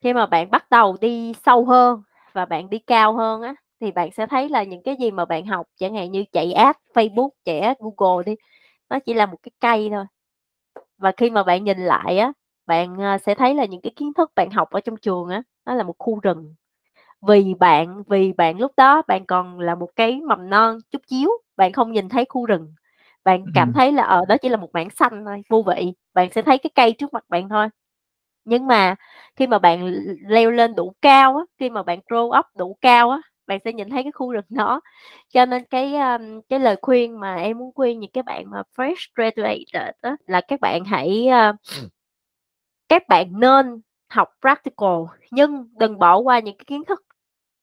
[0.00, 2.02] Khi mà bạn bắt đầu đi sâu hơn
[2.32, 5.24] và bạn đi cao hơn á, thì bạn sẽ thấy là những cái gì mà
[5.24, 8.34] bạn học, chẳng hạn như chạy Ads Facebook, chạy Ads Google đi,
[8.90, 10.04] nó chỉ là một cái cây thôi.
[10.98, 12.32] Và khi mà bạn nhìn lại á,
[12.66, 15.42] bạn, ờ, sẽ thấy là những cái kiến thức bạn học ở trong trường á,
[15.66, 16.54] nó là một khu rừng.
[17.28, 21.30] Vì bạn vì bạn lúc đó bạn còn là một cái mầm non chút chíu,
[21.56, 22.74] bạn không nhìn thấy khu rừng,
[23.24, 26.30] bạn cảm thấy là, ờ, đó chỉ là một mảng xanh thôi, vô vị, bạn
[26.32, 27.68] sẽ thấy cái cây trước mặt bạn thôi.
[28.44, 28.94] Nhưng mà
[29.36, 29.92] khi mà bạn
[30.28, 33.72] leo lên đủ cao á, khi mà bạn grow up đủ cao á, bạn sẽ
[33.72, 34.80] nhìn thấy cái khu rừng đó.
[35.34, 36.18] Cho nên cái, a,
[36.48, 40.40] cái lời khuyên mà em muốn khuyên những cái bạn mà fresh graduated á, là
[40.40, 41.52] các bạn hãy, a
[42.88, 44.90] các bạn nên học practical
[45.30, 47.02] nhưng đừng bỏ qua những cái kiến thức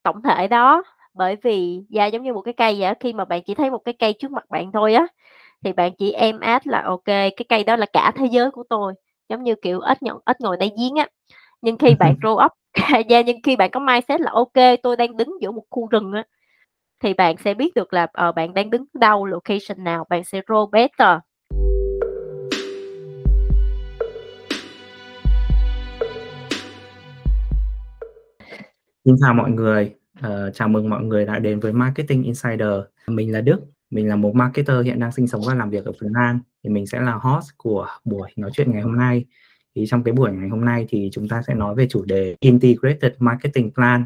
[0.04, 0.84] tổng thể đó.
[1.14, 3.80] Bởi vì yeah, giống như một cái cây vậy khi mà bạn chỉ thấy một
[3.86, 5.08] cái cây trước mặt bạn thôi á,
[5.66, 8.52] thì bạn chỉ aim at là "Ô kê, cái cây đó là cả thế giới
[8.52, 8.94] của tôi",
[9.30, 11.08] giống như, kiểu, ếch nh ếch ngồi đáy giếng á.
[11.62, 12.52] Nhưng khi bạn grow up
[13.10, 15.88] yeah, nhưng khi bạn có mindset là "Ô kê, tôi đang đứng giữa một khu
[15.88, 16.24] rừng á",
[17.04, 20.42] thì bạn sẽ biết được là, ờ, bạn đang đứng đâu, location nào, bạn sẽ
[20.48, 21.20] grow better.
[29.06, 32.70] Xin chào mọi người, ờ, chào mừng mọi người đã đến với Marketing Insider.
[33.08, 35.92] Mình là Đức, mình là một marketer hiện đang sinh sống và làm việc ở
[36.02, 39.26] Phần Lan, thì mình sẽ là host của buổi nói chuyện ngày hôm nay.
[39.76, 42.36] Thì trong cái buổi ngày hôm nay thì chúng ta sẽ nói về chủ đề
[42.40, 44.06] Integrated Marketing Plan.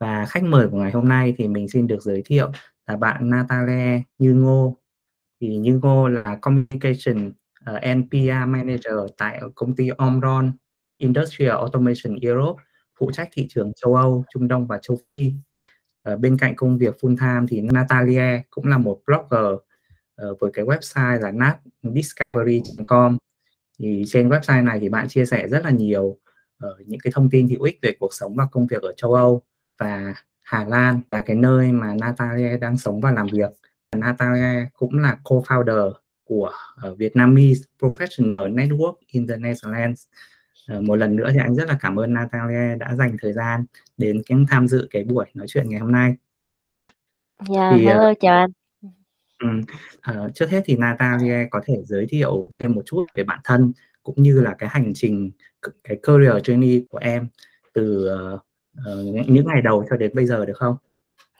[0.00, 2.50] Và khách mời của ngày hôm nay thì mình xin được giới thiệu
[2.86, 4.76] là bạn Natalie Như Ngô.
[5.40, 7.32] Thì Như Ngô là Communication,
[7.64, 10.52] ờ, and PR Manager tại công ty Omron
[10.98, 12.62] Industrial Automation Europe,
[13.00, 15.32] phụ trách thị trường châu Âu, Trung Đông và châu Phi.
[16.02, 19.58] ở bên cạnh công việc full time thì Natalie cũng là một blogger,
[20.18, 23.16] ờ, với cái website là natdiscovery.com.
[23.78, 26.16] Thì trên website này thì bạn chia sẻ rất là nhiều,
[26.58, 29.14] ờ, những cái thông tin hữu ích về cuộc sống và công việc ở châu
[29.14, 29.42] Âu
[29.78, 33.50] và Hà Lan là cái nơi mà Natalie đang sống và làm việc.
[33.96, 35.92] Natalie cũng là co-founder
[36.24, 40.06] của, ờ, Vietnamese Professional Network in the Netherlands.
[40.68, 43.64] Ờ, một lần nữa thì anh rất là cảm ơn Natalie đã dành thời gian
[43.96, 46.14] đến cái tham dự cái buổi nói chuyện ngày hôm nay.
[47.48, 48.50] Yeah, Thì, ờ hello, chào anh.
[49.38, 49.48] Ừ.
[50.02, 53.72] Ờ, trước hết thì Natalie có thể giới thiệu thêm một chút về bản thân,
[54.02, 55.30] cũng như là cái hành trình,
[55.84, 57.28] cái career journey của em
[57.72, 58.40] từ, uh,
[59.28, 60.76] những ngày đầu cho đến bây giờ được không?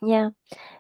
[0.09, 0.33] Yeah.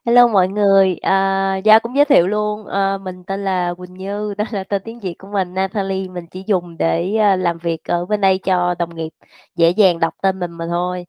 [0.07, 4.35] Hello mọi người, ờ, Gia cũng giới thiệu luôn, ờ, mình tên là Quỳnh Như,
[4.39, 7.85] đó là tên tiếng Việt của mình, Natalie mình chỉ dùng để, à, làm việc
[7.85, 9.11] ở bên đây cho đồng nghiệp
[9.57, 11.07] dễ dàng đọc tên mình mà thôi.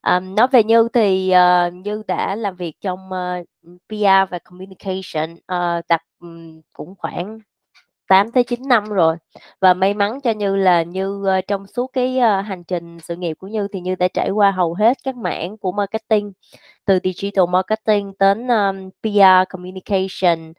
[0.00, 1.32] Ờm, nói về Như thì,
[1.68, 6.94] uh, Như đã làm việc trong, ờ, uh, PR và communication, uh, đặt um, cũng
[6.98, 7.38] khoảng
[8.08, 9.16] 8 tới 9 năm rồi.
[9.60, 13.16] Và may mắn cho Như là Như, uh, trong suốt cái, uh, hành trình sự
[13.16, 16.32] nghiệp của Như thì Như đã trải qua hầu hết các mảng của marketing,
[16.84, 20.50] từ digital marketing đến, um, PR, communication,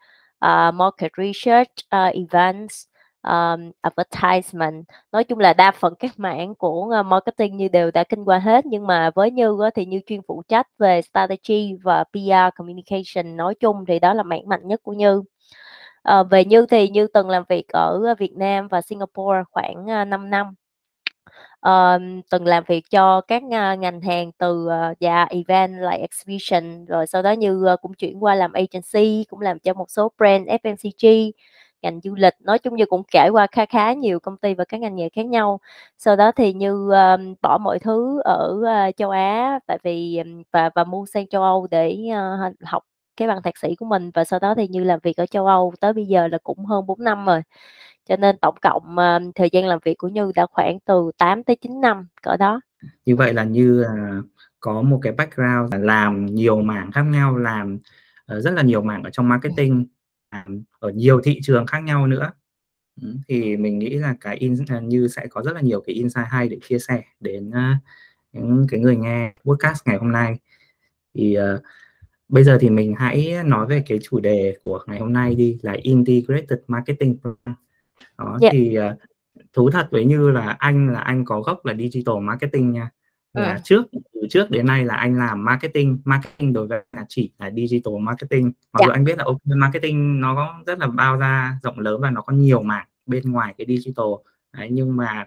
[0.46, 2.84] uh, market research, uh, events,
[3.24, 4.85] um, advertisement.
[5.12, 8.40] Nói chung là đa phần các mảng của, ờ, marketing Như đều đã kinh qua
[8.40, 13.38] hết, nhưng mà với Như thì Như chuyên phụ trách về strategy và PR communication
[13.38, 15.24] nói chung thì đó là mảng mạnh nhất của Như.
[16.02, 19.94] Ờ, về Như thì Như từng làm việc ở Việt Nam và Singapore khoảng, ờ,
[19.96, 20.56] a, 5 năm.
[21.59, 26.85] Ờm, từng làm việc cho các, uh, ngành hàng từ, uh, yeah, event like exhibition,
[26.85, 30.12] rồi sau đó Như, uh, cũng chuyển qua làm agency, cũng làm cho một số
[30.18, 31.31] brand FMCG,
[31.81, 34.66] ngành du lịch, nói chung Như cũng trải qua kha khá nhiều công ty và
[34.66, 35.59] các ngành nghề khác nhau.
[35.97, 40.19] Sau đó thì Như, ơ, bỏ mọi thứ ở, a, châu Á tại vì,
[40.53, 42.84] và và move sang châu Âu để, ơ, h học
[43.17, 45.45] cái bằng thạc sĩ của mình và sau đó thì Như làm việc ở châu
[45.45, 47.41] Âu tới bây giờ là cũng hơn 4 năm rồi.
[48.09, 51.44] Cho nên tổng cộng, ờ, thời gian làm việc của Như đã khoảng từ 8
[51.44, 52.61] tới 9 năm, cỡ đó.
[53.06, 54.22] Như vậy là Như là
[54.59, 57.79] có một cái background là làm nhiều mảng khác nhau, làm,
[58.25, 59.85] ờ, rất là nhiều mảng ở trong marketing,
[60.79, 62.31] ở nhiều thị trường khác nhau nữa.
[63.01, 65.95] Ừm, thì mình nghĩ là cái ins à, Như sẽ có rất là nhiều cái
[65.95, 67.79] insight hay để chia sẻ đến, a,
[68.34, 70.35] những cái người nghe podcast ngày hôm nay.
[71.14, 71.61] Thì, ờ,
[72.29, 75.59] bây giờ thì mình hãy nói về cái chủ đề của ngày hôm nay đi
[75.61, 77.55] là Integrated Marketing Plan.
[78.17, 78.53] Đó, Yeah.
[78.53, 78.97] thì, ờ,
[79.53, 82.90] thú thật với Như là anh là anh có gốc là digital marketing nha.
[83.34, 83.61] Là Ừm.
[83.64, 83.84] trước
[84.14, 87.93] từ trước đến nay là anh làm marketing, marketing đối với là chỉ là digital
[88.02, 88.52] marketing.
[88.73, 88.93] Mặc dù Yeah.
[88.93, 92.22] anh biết là ô marketing nó có rất là bao la, rộng lớn và nó
[92.22, 94.05] có nhiều mảng bên ngoài cái digital.
[94.58, 95.26] Đấy, nhưng mà,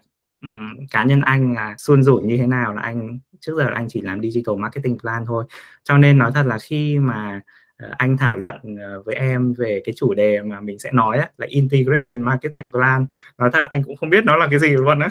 [0.90, 3.86] cá nhân anh là suôn sủi như thế nào là anh trước giờ là anh
[3.88, 5.44] chỉ làm digital marketing plan thôi.
[5.84, 7.40] Cho nên nói thật là khi mà,
[7.76, 11.18] ờ, anh thảo luận, ờ, với em về cái chủ đề mà mình sẽ nói
[11.18, 13.06] á, là Integrated Marketing Plan,
[13.38, 15.10] nói thật anh cũng không biết nó là cái gì luôn á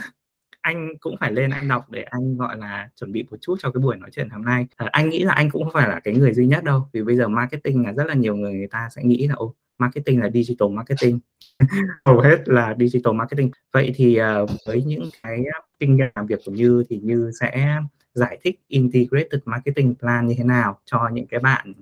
[0.62, 3.72] anh cũng phải lên anh đọc để anh gọi là chuẩn bị một chút cho
[3.72, 4.68] cái buổi nói chuyện hôm nay.
[4.76, 7.04] À, anh nghĩ là anh cũng không phải là cái người duy nhất đâu vì
[7.04, 10.22] bây giờ marketing là rất là nhiều người người ta sẽ nghĩ là ô marketing
[10.22, 11.20] là digital marketing.
[12.06, 13.52] Hầu hết là digital marketing.
[13.74, 15.44] Vậy thì uh, với những cái
[15.80, 17.80] kinh nghiệm làm việc của như thì như sẽ
[18.14, 21.74] giải thích integrated marketing plan như thế nào cho những cái bạn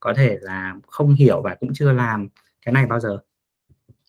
[0.00, 2.28] có thể là không hiểu và cũng chưa làm
[2.66, 3.18] cái này bao giờ?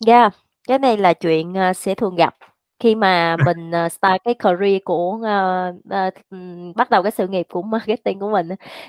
[0.08, 0.34] Yeah,
[0.68, 2.36] cái này là chuyện, ờ, sẽ thường gặp
[2.80, 7.46] khi mà mình, uh, start cái career của, uh, uh, bắt đầu cái sự nghiệp
[7.50, 8.48] của marketing của mình.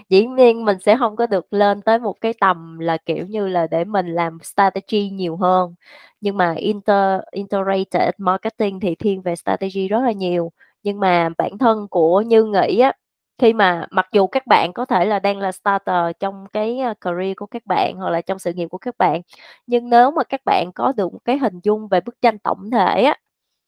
[0.08, 3.49] Dĩ nhiên mình sẽ không có được lên tới một cái tầm là, kiểu như
[3.49, 5.75] là, để mình làm strategy nhiều hơn,
[6.20, 10.52] nhưng mà inter integrated marketing thì thiên về strategy rất là nhiều.
[10.82, 12.93] Nhưng mà bản thân của Như nghĩ á,
[13.38, 17.32] khi mà mặc dù các bạn có thể là đang là starter trong cái, career
[17.37, 19.20] của các bạn hoặc là trong sự nghiệp của các bạn,
[19.67, 22.70] nhưng nếu mà các bạn có được một cái hình dung về bức tranh tổng
[22.70, 23.17] thể á,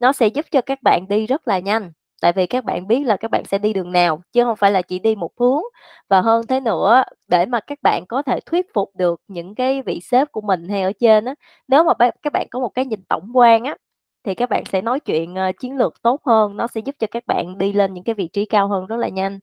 [0.01, 1.93] nó sẽ giúp cho các bạn đi rất là nhanh.
[2.23, 4.71] Tại vì các bạn biết là các bạn sẽ đi đường nào, chứ không phải
[4.71, 5.63] là chỉ đi một hướng.
[6.09, 9.83] Và hơn thế nữa, để mà các bạn có thể thuyết phục được những cái
[9.83, 11.35] vị sếp của mình hay ở trên á,
[11.69, 11.93] nếu mà
[12.23, 13.77] các bạn có một cái nhìn tổng quan á,
[14.25, 17.07] thì các bạn sẽ nói chuyện, uh, chiến lược tốt hơn, nó sẽ giúp cho
[17.11, 19.39] các bạn đi lên những cái vị trí cao hơn rất là nhanh.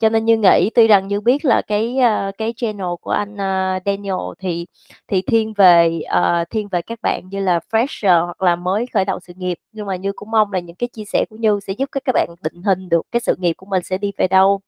[0.00, 1.96] Cho nên Như nghĩ tuy rằng Như biết là cái,
[2.28, 4.66] uh, cái channel của anh, uh, Daniel thì
[5.08, 9.04] thì thiên về, uh, thiên về các bạn như là fresher hoặc là mới khởi
[9.04, 11.60] đầu sự nghiệp, nhưng mà Như cũng mong là những cái chia sẻ của Như
[11.66, 14.12] sẽ giúp các các bạn định hình được cái sự nghiệp của mình sẽ đi
[14.16, 14.60] về đâu.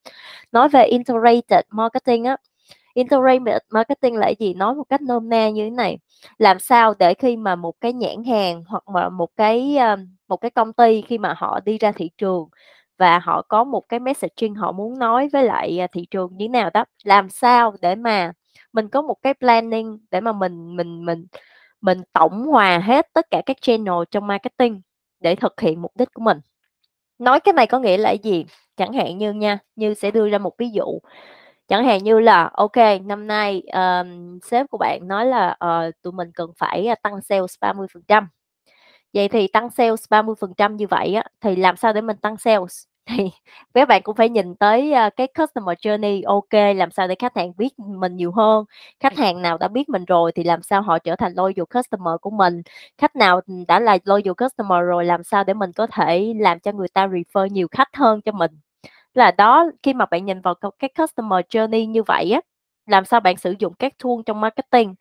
[0.52, 2.36] Nói về integrated marketing á,
[2.94, 4.54] internet marketing là gì?
[4.54, 5.98] Nói một cách nôm na như thế này,
[6.38, 9.96] làm sao để khi mà một cái nhãn hàng hoặc là một cái, ờ,
[10.28, 12.48] một cái công ty khi mà họ đi ra thị trường
[12.98, 16.44] và họ có một cái messaging họ muốn nói với lại, ờ, thị trường như
[16.44, 18.32] thế nào đó, làm sao để mà
[18.72, 21.26] mình có một cái planning để mà mình mình mình
[21.81, 24.81] mình tổng hòa hết tất cả các channel trong marketing
[25.20, 26.38] để thực hiện mục đích của mình.
[27.19, 28.46] Nói cái này có nghĩa là gì?
[28.76, 31.00] Chẳng hạn như nha, Như sẽ đưa ra một ví dụ,
[31.70, 32.76] chẳng hạn như là, ok
[33.06, 35.56] năm nay, um, sếp của bạn nói là,
[35.88, 38.28] uh, tụi mình cần phải, à, tăng sales 30%.
[39.14, 42.84] Vậy thì tăng sales 30% như vậy á, thì làm sao để mình tăng sales?
[43.19, 43.31] Thì
[43.75, 47.37] các bạn cũng phải nhìn tới, uh, cái customer journey, ok làm sao để khách
[47.37, 48.67] hàng biết mình nhiều hơn,
[49.00, 52.14] khách hàng nào đã biết mình rồi thì làm sao họ trở thành loyal customer
[52.22, 52.62] của mình,
[52.99, 56.72] khách nào, đã là loyal customer rồi làm sao để mình có thể làm cho
[56.72, 58.69] người ta refer nhiều khách hơn cho mình.
[59.14, 62.40] Là đó, khi mà bạn nhìn vào cái customer journey như vậy á,
[62.86, 64.94] làm sao bạn sử dụng các tool trong marketing.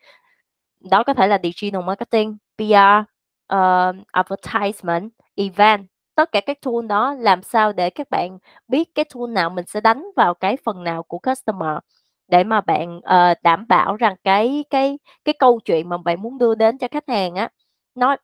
[0.92, 3.08] Đó có thể là digital marketing, PR, uh,
[3.48, 9.06] ờ, advertisement, event, tất cả các tool đó làm sao để các bạn biết cái
[9.16, 11.78] tool nào mình sẽ đánh vào cái phần nào của customer
[12.28, 16.38] để mà bạn, uh, đảm bảo rằng cái cái cái câu chuyện mà bạn muốn
[16.38, 17.50] đưa đến cho khách hàng á,
[17.96, 18.16] nó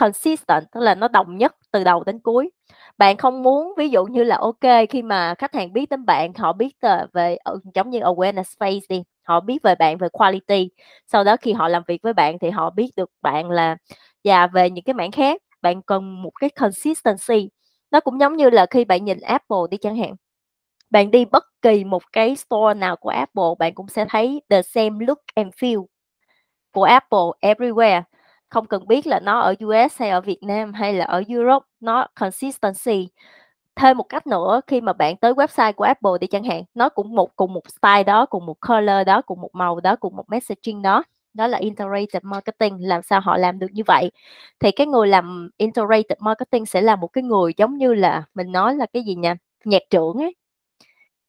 [0.00, 2.50] consistent, tức là nó đồng nhất từ đầu đến cuối.
[2.98, 6.32] Bạn không muốn ví dụ như là, ok khi mà khách hàng biết đến bạn,
[6.38, 10.08] họ biết, ờ, về, ờ, giống như awareness phase đi, họ biết về bạn về
[10.12, 10.70] quality,
[11.06, 13.76] sau đó khi họ làm việc với bạn thì họ biết được bạn là
[14.24, 17.48] và về những cái mảng khác, bạn cần một cái consistency.
[17.90, 20.14] Nó cũng giống như là khi bạn nhìn Apple đi chẳng hạn,
[20.90, 24.62] bạn đi bất kỳ một cái store nào của Apple, bạn cũng sẽ thấy the
[24.62, 25.86] same look and feel
[26.72, 28.02] của Apple everywhere,
[28.52, 31.66] không cần biết là nó ở US hay ở Việt Nam hay là ở Europe,
[31.80, 33.08] nó consistency.
[33.76, 36.88] Thêm một cách nữa, khi mà bạn tới website của Apple đi chẳng hạn, nó
[36.88, 40.16] cũng một cùng một style đó, cùng một color đó, cùng một màu đó, cùng
[40.16, 44.10] một messaging đó, đó là integrated marketing, làm sao họ làm được như vậy.
[44.60, 48.52] Thì cái người làm integrated marketing sẽ là một cái người giống như là mình
[48.52, 49.30] nói là cái gì nhỉ?
[49.64, 50.34] Nhạc trưởng ấy.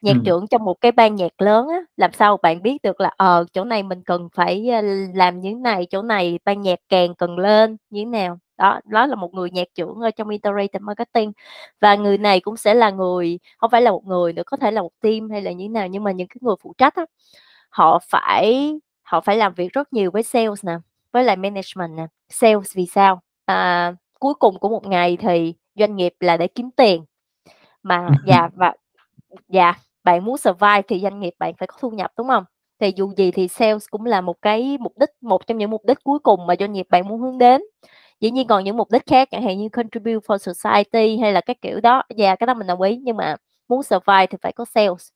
[0.04, 0.24] Nhạc Ừm.
[0.26, 3.46] trưởng trong một cái ban nhạc lớn á, làm sao bạn biết được là, ờ,
[3.54, 4.82] chỗ này mình cần phải, a,
[5.16, 8.40] làm như thế này, chỗ này ban nhạc càng cần lên như thế nào.
[8.58, 11.32] Đó, đó là một người nhạc trưởng ở trong integrated marketing.
[11.82, 14.72] Và người này cũng sẽ là người hông phải là một người nữa, có thể
[14.72, 16.96] là một team hay là như thế nào, nhưng mà những cái người phụ trách
[16.96, 17.06] á,
[17.70, 20.74] họ phải họ phải làm việc rất nhiều với sales nè,
[21.14, 22.08] với lại management nè.
[22.30, 23.22] Sales vì sao?
[23.46, 27.06] À, cuối cùng của một ngày thì doanh nghiệp là để kiếm tiền,
[27.84, 28.74] mà và và
[29.50, 32.44] dạ, bạn muốn survive thì doanh nghiệp bạn phải có thu nhập, đúng không?
[32.80, 35.82] Thì dù gì thì sales cũng là một cái mục đích một trong những mục
[35.86, 37.62] đích cuối cùng mà doanh nghiệp bạn muốn hướng đến.
[38.20, 41.42] Dĩ nhiên còn những mục đích khác chẳng hạn như contribute for society hay là
[41.42, 43.36] các kiểu đó, yeah, cái đó mình đồng ý, nhưng mà
[43.70, 45.10] muốn survive thì phải có sales.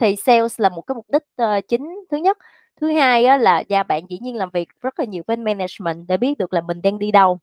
[0.00, 2.38] Thì sales là một cái mục đích, uh, chính thứ nhất.
[2.80, 6.08] Thứ hai á là, gia bạn dĩ nhiên làm việc rất là nhiều với management
[6.08, 7.38] để biết được là mình đang đi đâu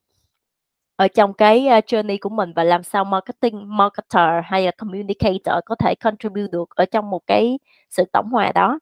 [0.96, 5.54] ở trong cái, à, journey của mình và làm sao marketing marketer hay là communicator
[5.66, 7.58] có thể contribute được ở trong một cái
[7.90, 8.78] sự tổng hòa đó.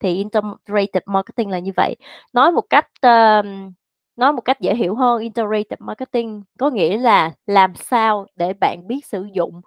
[0.00, 1.96] Thì integrated marketing là như vậy.
[2.32, 3.72] Nói một cách, ờm
[4.16, 8.86] nói một cách dễ hiểu hơn, integrated marketing có nghĩa là làm sao để bạn
[8.88, 9.60] biết sử dụng,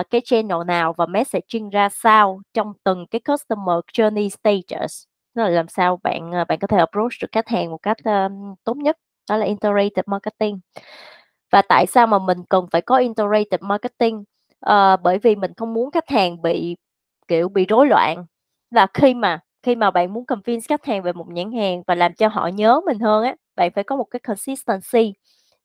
[0.00, 5.04] uh, cái channel nào và messaging ra sao trong từng cái customer journey stages.
[5.34, 7.96] Tức là làm sao bạn, à, bạn có thể approach được khách hàng một cách,
[8.04, 8.96] um, tốt nhất,
[9.30, 10.60] đó là integrated marketing.
[11.52, 14.24] Và tại sao mà mình cần phải có integrated marketing?
[14.60, 16.76] Ờ, bởi vì mình không muốn khách hàng bị,
[17.28, 18.24] kiểu, bị rối loạn.
[18.70, 21.94] Là khi mà khi mà bạn muốn convince khách hàng về một nhãn hàng và
[21.94, 25.14] làm cho họ nhớ mình hơn á, bạn phải có một cái consistency.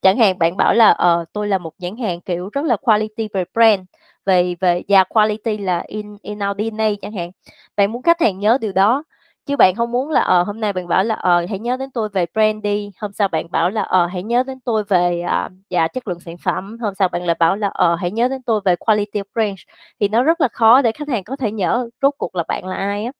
[0.01, 3.27] Chẳng hạn bạn bảo là, ờ, tôi là một nhãn hàng, kiểu, rất là quality
[3.33, 3.81] về brand,
[4.25, 7.31] về về yeah, quality là in in our DNA chẳng hạn.
[7.77, 9.03] Bạn muốn khách hàng nhớ điều đó,
[9.45, 11.91] chứ bạn không muốn là, ờ, hôm nay bạn bảo là, ờ, hãy nhớ đến
[11.91, 15.21] tôi về brand đi, hôm sau bạn bảo là, ờ, hãy nhớ đến tôi về,
[15.21, 18.27] à, dạ, chất lượng sản phẩm, hôm sau bạn lại bảo là, ờ, hãy nhớ
[18.27, 19.59] đến tôi về quality of brand.
[19.99, 22.65] Thì nó rất là khó để khách hàng có thể nhớ rốt cuộc là bạn
[22.65, 23.11] là ai á.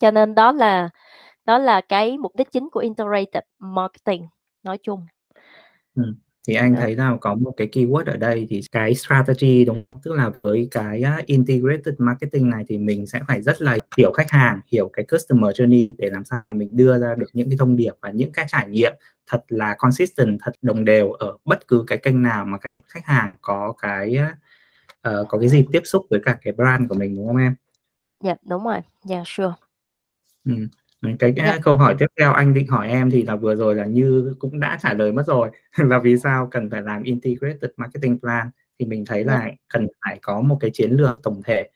[0.00, 0.90] Cho nên đó là
[1.44, 4.28] đó là cái mục đích chính của integrated marketing
[4.64, 5.06] nói chung.
[5.94, 6.02] ừ
[6.48, 6.80] thì anh Đó.
[6.80, 10.68] thấy là có một cái keyword ở đây thì cái strategy, đúng tức là với
[10.70, 14.90] cái, á, integrated marketing này thì mình sẽ phải rất là hiểu khách hàng, hiểu
[14.92, 18.10] cái customer journey để làm sao mình đưa ra được những cái thông điệp và
[18.10, 18.92] những cái trải nghiệm
[19.30, 22.58] thật là consistent, thật đồng đều ở bất cứ cái kênh nào mà
[22.88, 24.16] khách hàng có cái,
[25.02, 27.54] ờ, có cái dịp tiếp xúc với cả cái brand của mình, đúng không em?
[28.24, 28.80] Dạ, đúng rồi.
[29.10, 29.52] Yeah, sure.
[30.44, 30.68] Ừm,
[31.18, 31.58] cái, Dạ.
[31.62, 34.60] câu hỏi tiếp theo anh định hỏi em thì là vừa rồi là Như cũng
[34.60, 35.50] đã trả lời mất rồi,
[35.96, 38.50] là vì sao cần phải làm integrated marketing plan.
[38.78, 39.32] Thì mình thấy Dạ.
[39.32, 41.68] là cần phải có một cái chiến lược tổng thể,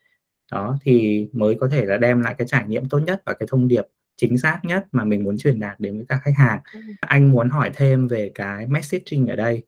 [0.53, 3.47] đó, thì mới có thể là đem lại cái trải nghiệm tốt nhất và cái
[3.51, 3.85] thông điệp
[4.17, 6.61] chính xác nhất mà mình muốn truyền đạt đến với các khách hàng.
[6.75, 6.83] Ừm.
[7.01, 9.63] Anh muốn hỏi thêm về cái messaging ở đây,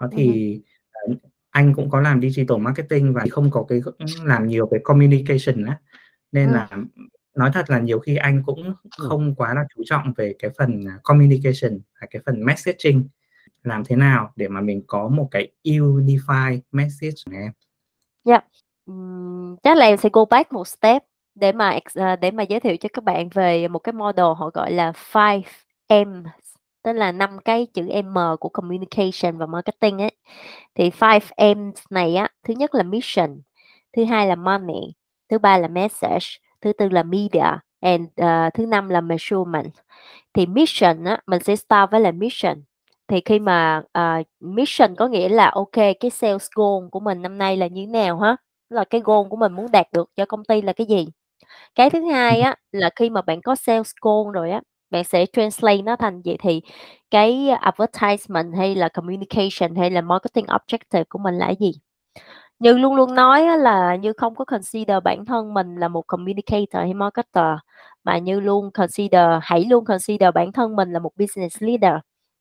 [0.00, 0.60] đó thì,
[0.92, 1.14] ờ,
[1.50, 3.80] anh cũng có làm digital marketing và không có cái
[4.24, 5.78] làm nhiều cái communication á,
[6.32, 6.54] nên Ừm.
[6.54, 6.68] là,
[7.36, 8.74] nói thật là nhiều khi anh cũng Ừm.
[8.98, 13.08] không quá là chú trọng về cái phần, à, communication và cái phần messaging.
[13.62, 17.52] Làm thế nào để mà mình có một cái unify message hả em?
[18.24, 18.44] Yeah.
[18.86, 21.02] Ừm, chắc là em sẽ go back một step
[21.34, 24.50] để mà ờ, để mà giới thiệu cho các bạn về một cái model họ
[24.54, 26.24] gọi là 5Ms,
[26.84, 30.12] tức là 5 cái chữ M của communication và marketing ấy.
[30.74, 33.40] Thì 5Ms này á, thứ nhất là mission,
[33.96, 34.94] thứ hai là money,
[35.30, 36.26] thứ ba là message,
[36.62, 37.44] thứ tư là media
[37.80, 39.72] and, uh, thứ năm là measurement.
[40.34, 42.62] Thì mission á, mình sẽ start với là mission.
[43.08, 47.38] Thì khi mà, uh, mission có nghĩa là ok cái sales goal của mình năm
[47.38, 48.36] nay là như thế nào ha?
[48.70, 51.06] Là cái goal của mình muốn đạt được cho công ty là cái gì?
[51.74, 55.26] Cái thứ hai á, là khi mà bạn có sales goal rồi á, bạn sẽ
[55.32, 56.60] translate nó thành vậy thì
[57.10, 61.72] cái advertisement hay là communication hay là marketing objective của mình là gì?
[62.62, 66.74] Như luôn luôn nói là Như không có consider bản thân mình là một communicator
[66.82, 67.44] hay marketer,
[68.04, 71.92] mà Như luôn consider hãy luôn consider bản thân mình là một business leader.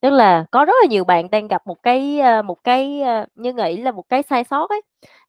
[0.02, 3.26] Tức là có rất là nhiều bạn đang gặp một cái, ờ, một cái, ờ,
[3.36, 4.82] Như nghĩ là một cái sai sót ấy,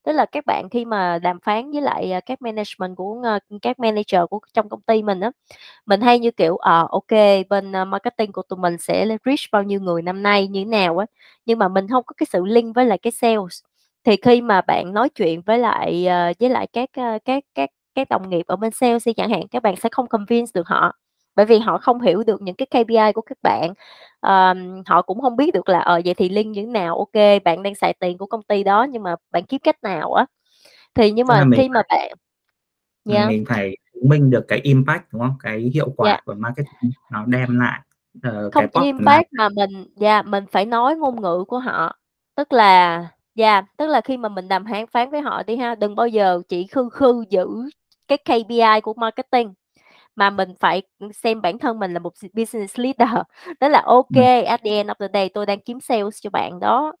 [0.03, 3.23] tức là các bạn khi mà đàm phán với lại, ờ, các management của,
[3.61, 5.31] các manager của trong công ty mình á,
[5.87, 7.11] mình hay như kiểu, ờ, ok
[7.49, 10.97] bên, marketing của tụi mình sẽ reach bao nhiêu người năm nay như thế nào
[10.99, 11.05] á,
[11.45, 13.61] nhưng mà mình không có cái sự link với lại cái sales.
[14.05, 17.69] Thì khi mà bạn nói chuyện với lại, ờ, với lại các, ơ, các các
[17.95, 20.67] các đồng nghiệp ở bên sales đi chẳng hạn, các bạn sẽ không convince được
[20.67, 20.91] họ,
[21.35, 23.73] bởi vì họ không hiểu được những cái KPI của các bạn.
[24.19, 27.07] Ờm, họ cũng hông biết được là, ờ, vậy thì link như thế nào?
[27.13, 30.13] Kê, bạn đang xài tiền của công ty đó nhưng mà bạn kiếm cách nào
[30.13, 30.25] á.
[30.95, 32.11] Thì nhưng mà mình khi mà bạn
[33.09, 33.27] yeah.
[33.29, 35.35] mình phải chứng minh được cái impact, đúng không?
[35.43, 35.97] Cái hiệu Yeah.
[35.97, 37.79] quả của marketing nó đem lại,
[38.23, 41.97] ờ, Không cái impact mà mình yeah, mình phải nói ngôn ngữ của họ.
[42.35, 45.75] Tức là yeah, tức là khi mà mình đàm phán phán với họ đi ha,
[45.75, 47.47] đừng bao giờ chỉ khư khư giữ
[48.07, 49.53] cái KPI của marketing,
[50.15, 50.81] mà mình phải,
[51.15, 53.09] xem bản thân mình là một business leader.
[53.59, 54.03] Tức là Ừm.
[54.13, 56.93] kê, at the end of the day tôi đang kiếm sales cho bạn đó,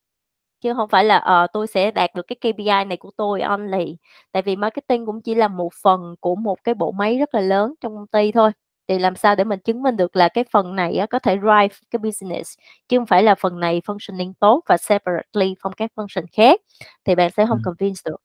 [0.61, 3.97] chứ hông phải là, ờ, tôi sẽ đạt được cái KPI này của tôi only.
[4.31, 7.41] Tại vì marketing cũng chỉ là một phần của một cái bộ máy rất là
[7.41, 8.51] lớn trong công ty thôi.
[8.87, 11.37] Thì làm sao để mình chứng minh được là cái phần này á có thể
[11.39, 12.57] drive cái business,
[12.89, 16.61] chứ hông phải là phần này functioning tốt và separately from các function khác,
[17.05, 17.63] thì bạn sẽ hông Ừm.
[17.65, 18.17] convince được.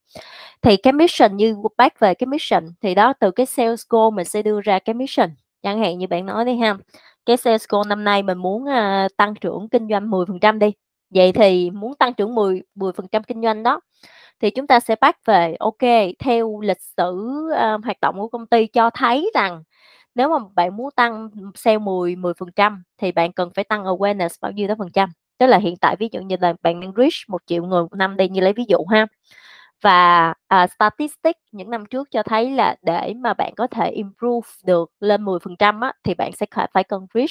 [0.62, 4.24] Thì cái mission như back về cái mission, thì đó, từ cái sales goal mình
[4.26, 5.30] sẽ đưa ra cái mission.
[5.62, 6.76] Chẳng hạn như bạn nói đi ha,
[7.26, 10.72] cái sales goal năm nay mình muốn, a, tăng trưởng kinh doanh 10% đi,
[11.14, 13.80] vậy thì muốn tăng trưởng mười mười phần trăm kinh doanh đó,
[14.40, 18.46] thì chúng ta sẽ back về, kê, theo lịch sử, ơ, hoạt động của công
[18.46, 19.62] ty cho thấy rằng
[20.18, 23.84] nếu mà bạn muốn tăng, sale mười mười phần trăm thì bạn cần phải tăng
[23.84, 25.10] awareness bao nhiêu đó phần trăm.
[25.38, 27.94] Tức là hiện tại ví dụ như là bạn đang reach 1 triệu người một
[27.96, 29.06] năm đây Như lấy ví dụ ha.
[29.82, 30.34] Và,
[30.64, 34.90] uh, statistics những năm trước cho thấy là để mà bạn có thể improve được
[35.00, 37.30] lên 10% á, thì bạn sẽ phải phải cần reach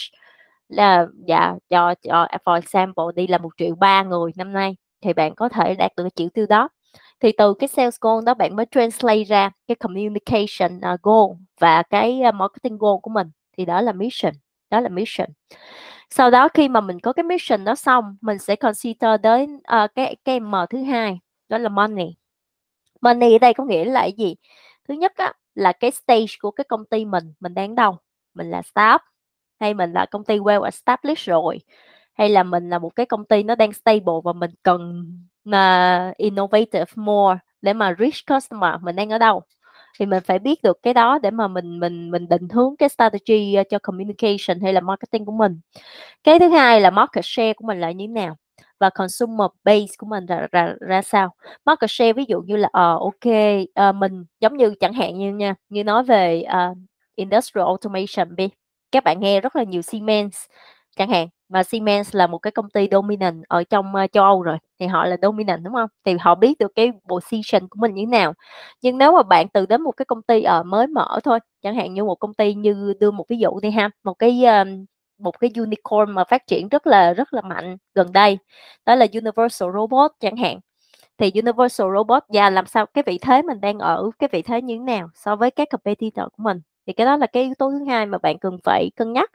[0.69, 5.13] là dạ, cho cho for example đi là một triệu ba người năm nay, thì
[5.13, 6.69] bạn có thể đạt được triệu tiêu đó.
[7.19, 11.83] Thì từ cái sales goal đó bạn mới translate ra cái communication, à, goal và
[11.83, 14.33] cái, à, marketing goal của mình, thì đó là mission,
[14.69, 15.29] đó là mission.
[16.09, 19.91] Sau đó khi mà mình có cái mission đó xong, mình sẽ consider đến, uh,
[19.95, 21.19] cái cái M thứ hai,
[21.49, 22.15] đó là money.
[23.01, 24.35] Money ở đây có nghĩa là cái gì?
[24.87, 27.97] Thứ nhất á, là cái stage của cái công ty mình, mình đang đâu?
[28.35, 28.99] Mình là staff
[29.59, 31.59] hay mình là công ty well established rồi,
[32.13, 35.05] hay là mình là một cái công ty nó đang stable và mình cần,
[35.47, 39.41] mà innovative more để mà reach customer, mình đang ở đâu?
[39.99, 42.89] Thì mình phải biết được cái đó để mà mình mình mình định hướng cái
[42.89, 45.59] strategy, ờ, cho communication hay là marketing của mình.
[46.23, 48.37] Cái thứ hai là market share của mình là như thế nào?
[48.79, 51.33] Và consumer base của mình ra ra ra sao?
[51.65, 53.33] Market share ví dụ như là, uh, ok
[53.89, 56.77] uh, mình giống như chẳng hạn như nha, như nói về, uh,
[57.15, 58.49] industrial automation đi,
[58.91, 60.45] các bạn nghe rất là nhiều Siemens
[60.97, 64.41] chẳng hạn, và Siemens là một cái công ty dominant ở trong, ờ, châu Âu
[64.43, 65.89] rồi, thì họ là dominant, đúng không?
[66.05, 68.33] Thì họ biết được cái position của mình như thế nào.
[68.81, 71.75] Nhưng nếu mà bạn từ đến một cái công ty, ở mới mở thôi, chẳng
[71.75, 74.63] hạn như một công ty như đưa một ví dụ đi ha, một cái, ờ,
[75.19, 78.37] một cái unicorn mà phát triển rất là rất là mạnh gần đây,
[78.85, 80.59] đó là Universal Robot chẳng hạn.
[81.17, 84.61] Thì Universal Robot và làm sao cái vị thế mình đang ở cái vị thế
[84.61, 87.53] như thế nào so với các competitor của mình, thì cái đó là cái yếu
[87.59, 89.31] tố thứ hai mà bạn cần phải cân nhắc.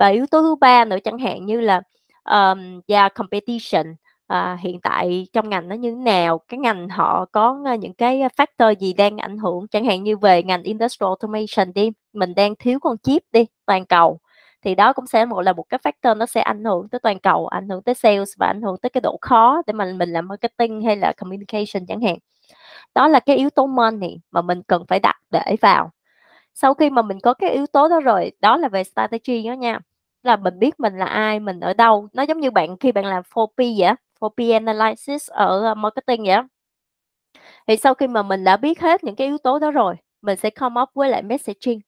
[0.00, 1.80] Và yếu tố thứ ba nữa chẳng hạn như là,
[2.24, 3.86] um, yeah, competition,
[4.26, 7.94] à, hiện tại trong ngành nó như thế nào, cái ngành họ có, ờ, những
[7.94, 12.34] cái factor gì đang ảnh hưởng, chẳng hạn như về ngành industrial automation đi, mình
[12.34, 14.18] đang thiếu con chip đi, toàn cầu,
[14.64, 17.18] thì đó cũng sẽ một là một cái factor nó sẽ ảnh hưởng tới toàn
[17.20, 20.10] cầu, ảnh hưởng tới sales và ảnh hưởng tới cái độ khó để mà mình
[20.12, 22.16] làm marketing hay là communication chẳng hạn.
[22.94, 25.90] Đó là cái yếu tố money mà mình cần phải đặt để vào.
[26.54, 29.52] Sau khi mà mình có cái yếu tố đó rồi, đó là về strategy đó
[29.52, 29.78] nha,
[30.22, 33.04] là mình biết mình là ai, mình ở đâu, nó giống như bạn khi bạn
[33.06, 36.36] làm 4P vậy 4P analysis ở, ờ, marketing vậy.
[37.68, 40.36] Thì sau khi mà mình đã biết hết những cái yếu tố đó rồi, mình
[40.38, 41.80] sẽ come up với lại messaging.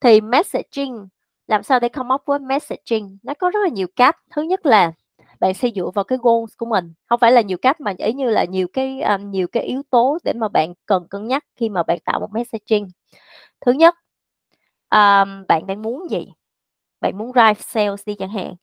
[0.00, 1.08] Thì messaging,
[1.48, 3.18] làm sao để come up với messaging?
[3.22, 4.16] Nó có rất là nhiều cách.
[4.36, 4.92] Thứ nhất là
[5.40, 8.12] bạn sẽ dựa vào cái goals của mình, không phải là nhiều cách mà ý
[8.12, 11.44] như là nhiều cái, um, nhiều cái yếu tố để mà bạn cần cân nhắc
[11.56, 12.88] khi mà bạn tạo một messaging.
[13.66, 13.94] Thứ nhất,
[14.90, 16.28] um, bạn đang muốn gì?
[17.00, 18.54] Bạn muốn drive sales đi chẳng hạn,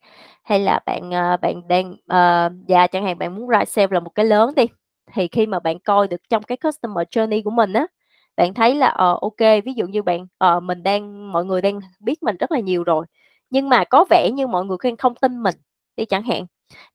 [0.43, 3.99] hay là bạn, uh, bạn đang, uh, dạ chẳng hạn bạn muốn drive sales là
[3.99, 4.65] một cái lớn đi,
[5.13, 7.87] thì khi mà bạn coi được trong cái customer journey của mình á,
[8.37, 10.27] bạn thấy là, uh, ok ví dụ như bạn,
[10.57, 13.05] uh, mình đang mọi người đang biết mình rất là nhiều rồi,
[13.49, 15.55] nhưng mà có vẻ như mọi người đang không tin mình
[15.97, 16.45] đi chẳng hạn,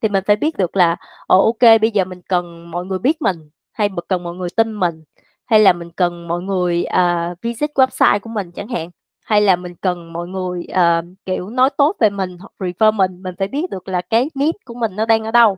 [0.03, 3.23] thì mình phải biết được là, uh, ok bây giờ mình cần mọi người biết
[3.23, 5.05] mình, hay cần mọi người tin mình,
[5.51, 8.91] hay là mình cần mọi người, uh, visit website của mình chẳng hạn,
[9.25, 13.23] hay là mình cần mọi người, uh, kiểu, nói tốt về mình hoặc refer mình,
[13.23, 15.57] mình phải biết được là cái need của mình nó đang ở đâu.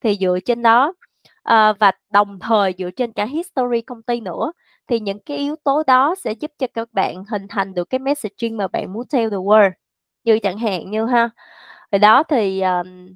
[0.00, 0.94] Thì dựa trên đó,
[1.52, 4.52] uh, và đồng thời dựa trên cả history công ty nữa,
[4.88, 7.98] thì những cái yếu tố đó sẽ giúp cho các bạn hình thành được cái
[7.98, 9.70] messaging mà bạn muốn tell the world.
[10.24, 11.30] Như chẳng hạn như ha,
[11.92, 13.08] hồi đó thì, ờm,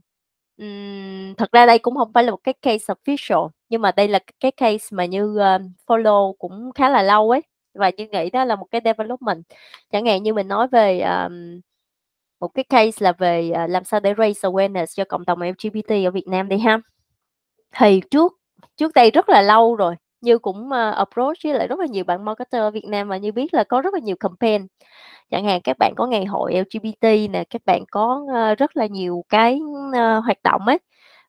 [0.61, 4.09] ừm, thật ra đây cũng hông phải là một cái case official, nhưng mà đây
[4.09, 7.43] là cái case mà Như, ơ, follow cũng khá là lâu ấy,
[7.75, 9.43] và Như nghĩ đó là một cái development.
[9.93, 11.61] Chẳng hạn như mình nói về, ờm,
[12.41, 16.05] một cái case là về, à, làm sao để raise awareness cho cộng đồng LGBT
[16.07, 16.81] ở Việt Nam đi ha.
[17.79, 18.33] Thì trước
[18.79, 22.05] trước đây rất là lâu rồi, như cũng, uh, approach với lại rất là nhiều
[22.05, 24.67] bạn marketer ở Việt Nam và Như biết là có rất là nhiều campaign.
[25.31, 28.21] Chẳng hạn các bạn có ngày hội LGBT nè, các bạn có,
[28.53, 30.79] uh, rất là nhiều cái, uh, hoạt động ấy,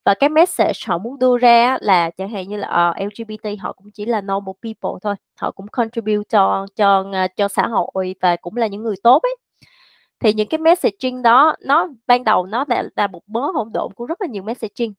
[0.05, 3.73] và cái message họ muốn đưa ra là chẳng hạn như là, uh, LGBT họ
[3.73, 7.05] cũng chỉ là normal people thôi, họ cũng contribute cho cho,
[7.37, 9.35] cho xã hội và cũng là những người tốt ấy.
[10.19, 13.93] Thì những cái messaging đó nó ban đầu nó là là một mớ hỗn độn
[13.93, 14.93] của rất là nhiều messaging,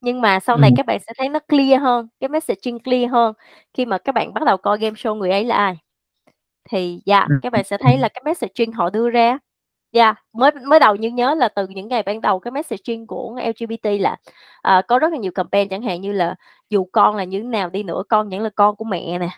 [0.00, 0.76] nhưng mà sau này Ừm.
[0.76, 3.34] các bạn sẽ thấy nó clear hơn, cái messaging clear hơn
[3.74, 5.76] khi mà các bạn bắt đầu coi game show Người ấy là ai.
[6.70, 9.38] Thì yeah, Ừm, các bạn sẽ thấy là cái messaging họ đưa ra
[9.92, 13.36] yeah, mới mới đầu Như nhớ là từ những ngày ban đầu cái messaging của
[13.42, 14.16] LGBT là,
[14.62, 16.34] ờ, có rất là nhiều campaign chẳng hạn như là
[16.70, 19.28] dù con là như thế nào đi nữa, con vẫn là con của mẹ nè,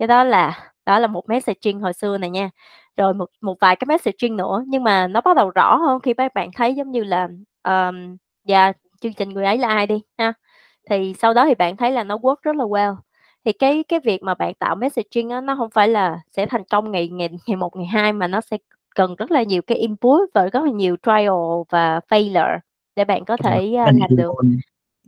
[0.00, 2.50] cái đó là đó là một messaging hồi xưa nè nha.
[2.96, 6.14] Rồi một một vài cái messaging nữa, nhưng mà nó bắt đầu rõ hơn khi
[6.14, 7.28] các bạn thấy giống như là,
[7.62, 8.16] ờm,
[8.48, 10.32] yeah, chương trình Người ấy là ai đi ha,
[10.90, 12.96] thì sau đó thì bạn thấy là nó work rất là well.
[13.44, 16.64] Thì cái cái việc mà bạn tạo messaging á, nó hông phải là sẽ thành
[16.70, 18.56] công ngày ngày ngày một, ngày hai mà nó sẽ
[18.94, 21.30] cần rất là nhiều cái input và rất là nhiều trial
[21.70, 22.58] và failure
[22.96, 24.32] để bạn có thể, cần làm được.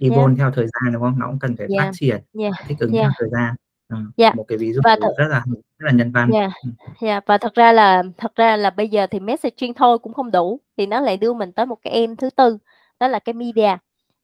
[0.01, 0.38] evolve Yeah.
[0.38, 1.18] theo thời gian, đúng không?
[1.18, 3.03] Nó cũng cần phải phát Yeah, triển yeah, thích ứng yeah.
[3.03, 3.55] theo thời gian.
[3.88, 5.44] Ờ, Yeah, một cái ví dụ và thật rất là
[5.79, 6.31] rất là nhân văn.
[6.33, 6.72] Yeah, Ừm.
[7.01, 10.31] yeah, và thật ra là thật ra là bây giờ thì messaging thôi cũng không
[10.31, 12.59] đủ, thì nó lại đưa mình tới một cái em thứ tư,
[13.00, 13.76] đó là cái media.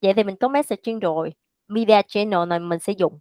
[0.02, 1.32] Vậy thì mình có messaging rồi,
[1.68, 3.18] media channel này mình sẽ dùng.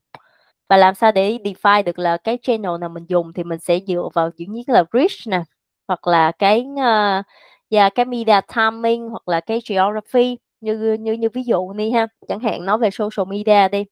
[0.70, 3.80] Và làm sao để define được là cái channel nào mình dùng thì mình sẽ
[3.88, 5.44] dựa vào dĩ nhiên là reach nè,
[5.88, 7.26] hoặc là cái, uh,
[7.72, 12.08] yeah, cái media timing hoặc là cái geography như như như ví dụ đi ha,
[12.28, 13.84] chẳng hạn nói về social media đi.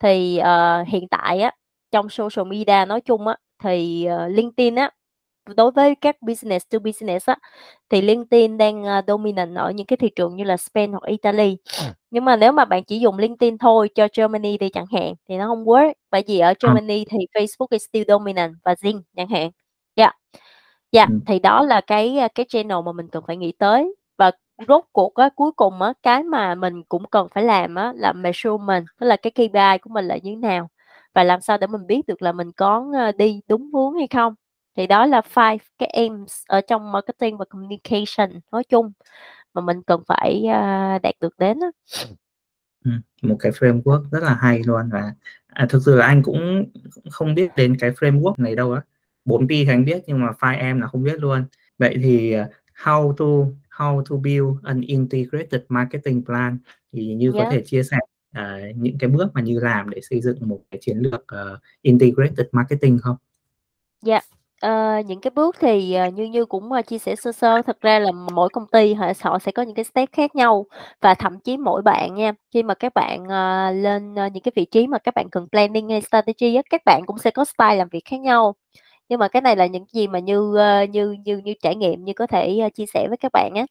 [0.00, 1.52] Thì, uh, hiện tại á,
[1.92, 4.90] trong social media nói chung á, thì, uh, LinkedIn á,
[5.56, 7.36] đối với các business to business á,
[7.90, 11.56] thì LinkedIn đang, ơ, dominant ở những cái thị trường như là Spain hoặc Italy.
[12.10, 15.36] Nhưng mà nếu mà bạn chỉ dùng LinkedIn thôi cho Germany đi chẳng hạn, thì
[15.36, 16.54] nó hông work, bởi vì ở Ờ.
[16.62, 19.50] Germany thì Facebook is still dominant và Zing chẳng hạn.
[19.94, 20.14] Yeah.
[20.92, 21.20] Yeah, Ừm.
[21.26, 23.94] thì đó là cái, a, cái channel mà mình cần phải nghĩ tới.
[24.18, 24.30] Và
[24.68, 28.12] rốt cuộc á, cuối cùng á, cái mà mình cũng cần phải làm á là
[28.12, 30.68] measurement, tức là cái KPI của mình là như thế nào,
[31.14, 34.06] và làm sao để mình biết được là mình có, ơ, đi đúng hướng hay
[34.08, 34.34] không.
[34.76, 38.92] Thì đó là 5 cái aims ở trong marketing và communication nói chung
[39.54, 41.68] mà mình cần phải, a, đạt được đến á.
[42.84, 45.14] Ừm, một cái framework rất là hay luôn và,
[45.48, 46.66] à, thực sự là anh cũng
[47.10, 48.82] không biết đến cái framework này đâu á.
[49.24, 51.44] 4P thì anh biết nhưng mà 5M là không biết luôn.
[51.78, 52.50] Vậy thì, ờ,
[52.84, 53.24] how to
[53.78, 56.58] how to build an integrated marketing plan
[56.92, 57.52] thì Như có Yeah.
[57.52, 57.98] thể chia sẻ,
[58.34, 61.58] ờ, những cái bước mà Như làm để xây dựng một cái chiến lược, ờ,
[61.82, 63.16] integrated marketing không?
[64.06, 64.22] Yeah,
[64.62, 67.62] ờ, những cái bước thì, ờ, Như Như cũng, ơ, chia sẻ sơ sơ.
[67.62, 70.66] Thật ra là mỗi công ty họ họ sẽ có những cái step khác nhau
[71.00, 74.52] và thậm chí mỗi bạn nha, khi mà các bạn, ờ, lên, ơ, những cái
[74.56, 77.44] vị trí mà các bạn cần planning hay strategy á, các bạn cũng sẽ có
[77.44, 78.54] style làm việc khác nhau.
[79.10, 82.04] Nhưng mà cái này là những gì mà Như, ơ, Như Như Như trải nghiệm,
[82.04, 83.66] Như có thể, ơ, chia sẻ với các bạn á.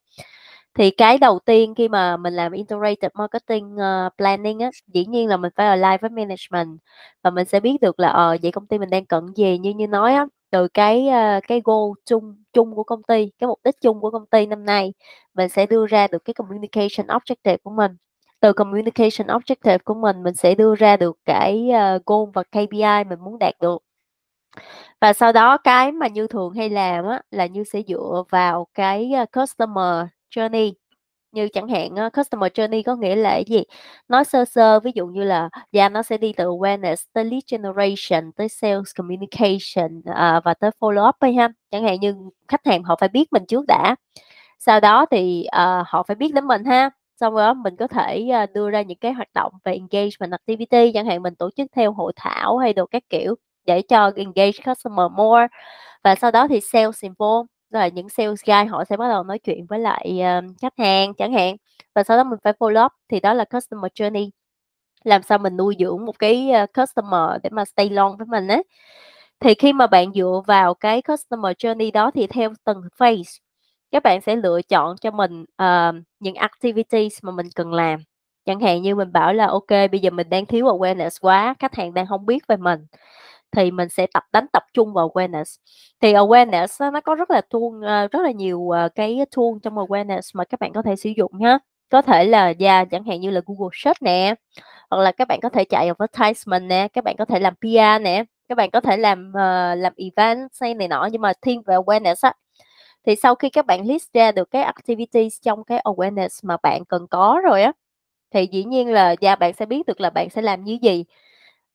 [0.80, 5.30] Thì cái đầu tiên khi mà mình làm integrated marketing, ơ, planning á, dĩ nhiên
[5.30, 6.80] là mình phải align với management
[7.24, 9.58] và mình sẽ biết được là, ờ, vậy công ty mình đang cần gì.
[9.60, 13.48] Như Như nói á, từ cái, ờ, cái goal chung chung của công ty, cái
[13.48, 14.94] mục đích chung của công ty năm nay,
[15.34, 17.92] mình sẽ đưa ra được cái communication objective của mình.
[18.40, 23.04] Từ communication objective của mình, mình sẽ đưa ra được cái, ờ, goal và KPI
[23.10, 23.82] mình muốn đạt được.
[25.02, 28.68] Và sau đó cái mà Như thường hay làm á, là Như sẽ dựa vào
[28.74, 30.81] cái, ờ, customer journey.
[31.32, 33.64] Như chẳng hạn uh, customer journey có nghĩa là gì?
[34.08, 37.44] Nói sơ sơ, ví dụ như là, yeah, nó sẽ đi từ awareness tới lead
[37.52, 41.50] generation, tới sales communication, uh, và tới follow up ấy ha.
[41.72, 42.16] Chẳng hạn như
[42.48, 43.96] khách hàng họ phải biết mình trước đã,
[44.60, 46.90] sau đó thì, uh, họ phải biết đến mình ha,
[47.20, 50.32] xong rồi đó mình có thể, uh, đưa ra những cái hoạt động về engagement
[50.32, 54.12] activity, chẳng hạn mình tổ chức theo hội thảo hay đồ các kiểu để cho
[54.16, 55.48] engage customer more.
[56.04, 59.40] Và sau đó thì sales involved là những sales guy họ sẽ bắt đầu nói
[59.40, 61.56] chuyện với lại, uh, khách hàng chẳng hạn,
[61.96, 64.30] và sau đó mình phải follow up, thì đó là customer journey.
[65.04, 68.48] Làm sao mình nuôi dưỡng một cái, ờ, customer để mà stay long với mình
[68.48, 68.60] á.
[69.40, 73.40] Thì khi mà bạn dựa vào cái customer journey đó thì theo từng phase,
[73.92, 78.00] các bạn sẽ lựa chọn cho mình, uh, những activities mà mình cần làm.
[78.46, 81.76] Chẳng hạn như mình bảo là ok bây giờ mình đang thiếu awareness quá, khách
[81.76, 82.86] hàng đang không biết về mình,
[83.52, 85.56] thì mình sẽ tập đánh tập trung vào awareness.
[86.02, 89.46] Thì awareness á, nó có rất là tool ờ, rất là nhiều, ờ, cái tool
[89.64, 91.60] trong awareness mà các bạn có thể sử dụng ha.
[91.90, 94.36] Có thể là, yeah, chẳng hạn như là Google Search nè,
[94.90, 98.00] hoặc là các bạn có thể chạy advertisement nè, các bạn có thể làm PR
[98.04, 101.62] nè, các bạn có thể làm, uh, làm event hay này nọ, nhưng mà thiên
[101.68, 102.34] về awareness á.
[103.08, 106.86] Thì sau khi các bạn list ra được cái activities trong cái awareness mà bạn
[106.86, 107.72] cần có rồi á,
[108.34, 111.06] thì dĩ nhiên là, yeah, bạn sẽ biết được là bạn sẽ làm như gì.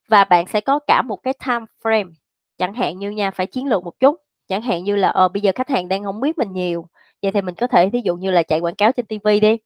[0.08, 2.12] Và bạn sẽ có cả một cái time frame,
[2.58, 4.16] chẳng hạn như nha, phải chiến lược một chút,
[4.48, 6.86] chẳng hạn như là, ờ, bây giờ khách hàng đang không biết mình nhiều,
[7.22, 9.56] vậy thì mình có thể thí dụ như là chạy quảng cáo trên TV đi.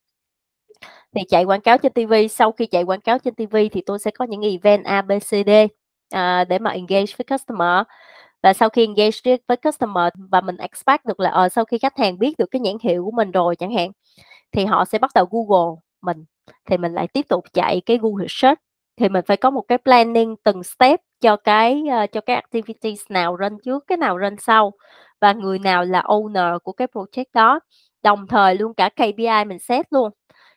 [1.14, 3.98] Thì chạy quảng cáo trên TV sau khi chạy quảng cáo trên TV thì tôi
[3.98, 5.50] sẽ có những event A, B, C, D,
[6.11, 7.83] à, để mà engage với customer.
[8.42, 11.98] Và sau khi engage với customer và mình expect được là, ờ, sau khi khách
[11.98, 13.90] hàng biết được cái nhãn hiệu của mình rồi chẳng hạn,
[14.53, 16.24] thì họ sẽ bắt đầu Google mình,
[16.66, 18.61] thì mình lại tiếp tục chạy cái Google Search.
[19.00, 23.02] Thì mình phải có một cái planning từng step cho cái, uh, cho cái activities
[23.08, 24.72] nào run trước, cái nào run sau,
[25.20, 27.60] và người nào là owner của cái project đó.
[28.02, 30.10] Đồng thời luôn cả KPI mình set luôn.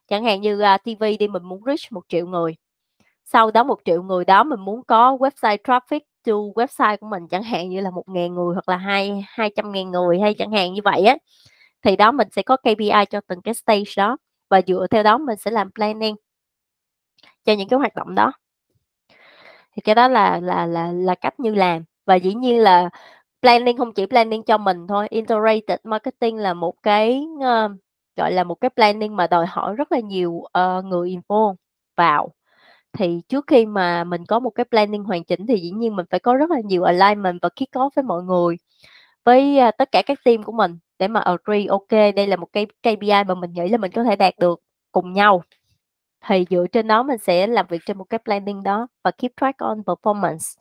[0.07, 2.55] Chẳng hạn như, à, uh, TV đi, mình muốn reach một triệu người,
[3.25, 7.27] sau đó một triệu người đó mình muốn có website traffic to website của mình,
[7.27, 10.81] chẳng hạn như là 1.000 người hoặc là hai 200.000 người hay chẳng hạn như
[10.85, 11.17] vậy á.
[11.83, 14.17] Thì đó mình sẽ có KPI cho từng cái stage đó,
[14.49, 16.15] và dựa theo đó mình sẽ làm planning
[17.45, 18.31] cho những cái hoạt động đó.
[19.75, 21.83] Thì cái đó là là là là cách Như làm.
[22.05, 22.89] Và dĩ nhiên là
[23.41, 27.71] planning không chỉ planning cho mình thôi, integrated marketing là một cái, uh,
[28.17, 31.55] gọi là, một cái planning mà đòi hỏi rất là nhiều, uh, người info
[31.97, 32.31] vào.
[32.93, 36.05] thì trước khi mà mình có một cái planning hoàn chỉnh thì dĩ nhiên mình
[36.11, 38.57] phải có rất là nhiều alignment và kick off với mọi người,
[39.25, 41.89] với, uh, tất cả các team của mình để mà agree, ok.
[42.15, 45.13] đây là một cái KPI mà mình nghĩ là mình có thể đạt được cùng
[45.13, 45.43] nhau.
[46.27, 49.31] Thì dựa trên đó mình sẽ làm việc trên một cái planning đó và keep
[49.41, 50.57] track on performance.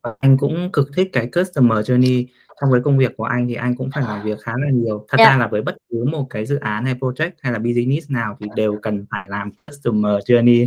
[0.00, 2.26] Ờ, anh cũng cực thích cái customer journey.
[2.60, 5.06] Trong cái công việc của anh thì anh cũng phải làm việc khá là nhiều.
[5.08, 5.32] Thật Yeah.
[5.32, 8.36] ra là với bất cứ một cái dự án hay project hay là business nào
[8.40, 10.66] thì đều cần phải làm customer journey.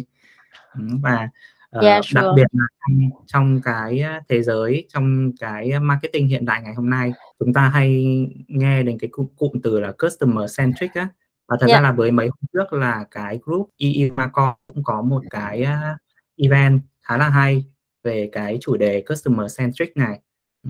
[1.01, 1.29] Và,
[1.69, 2.36] ờ, Yeah, đặc sure.
[2.36, 6.89] biệt là trong trong cái, a, thế giới, trong cái marketing hiện đại ngày hôm
[6.89, 8.05] nay, chúng ta hay
[8.47, 11.07] nghe đến cái cụm cụm từ là customer centric á.
[11.51, 11.83] Và thật ra Yeah.
[11.83, 14.09] là với mấy hôm trước là cái group EE
[14.73, 15.97] cũng có một cái, a,
[16.37, 17.65] event khá là hay
[18.03, 20.19] về cái chủ đề customer centric này.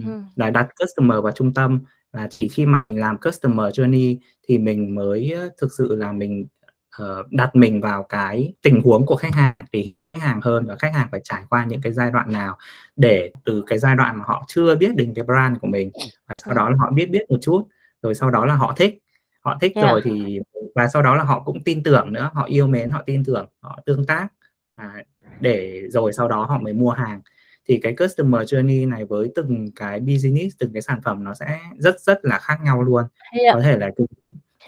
[0.06, 0.26] Ừm.
[0.36, 1.80] là đặt customer vào trung tâm
[2.14, 4.18] và chỉ khi mà mình làm customer journey
[4.48, 6.48] thì mình mới, ơ, thực sự là mình,
[6.98, 10.76] ờ, đặt mình vào cái tình huống của khách hàng thì khách hàng hơn và
[10.80, 12.58] khách hàng phải trải qua những cái giai đoạn nào
[12.96, 15.92] để từ cái giai đoạn mà họ chưa biết đến cái brand của mình,
[16.28, 16.58] và sau Ừm.
[16.58, 17.68] đó là họ biết biết một chút,
[18.02, 19.00] rồi sau đó là họ thích.
[19.42, 19.92] Họ thích Yeah.
[19.92, 20.40] rồi thì
[20.76, 23.46] và sau đó là họ cũng tin tưởng nữa, họ yêu mến, họ tin tưởng,
[23.60, 24.28] họ tương tác,
[24.76, 25.04] à,
[25.40, 27.22] để rồi sau đó họ mới mua hàng.
[27.68, 31.60] Thì cái customer journey này với từng cái business, từng cái sản phẩm nó sẽ
[31.78, 33.04] rất rất là khác nhau luôn.
[33.44, 33.56] Yeah.
[33.56, 33.92] Có thể là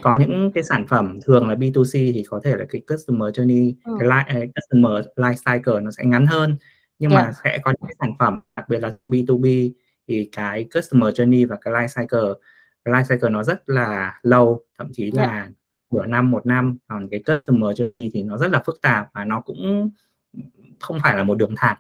[0.02, 3.74] có những cái sản phẩm thường là B2C thì có thể là cái customer journey,
[3.86, 4.00] Ừm.
[4.00, 6.58] cái life customer life cycle nó sẽ ngắn hơn.
[7.00, 7.26] Nhưng Yeah.
[7.26, 9.72] mà sẽ có những cái sản phẩm, đặc biệt là B2B
[10.08, 12.34] thì cái customer journey và cái life cycle
[12.86, 15.28] life cycle nó rất là lâu, thậm chí Yeah.
[15.30, 15.50] là
[15.92, 16.78] nửa năm, 1 năm.
[16.88, 19.90] Còn cái customer journey thì nó rất là phức tạp và nó cũng
[20.80, 21.78] không phải là một đường thẳng.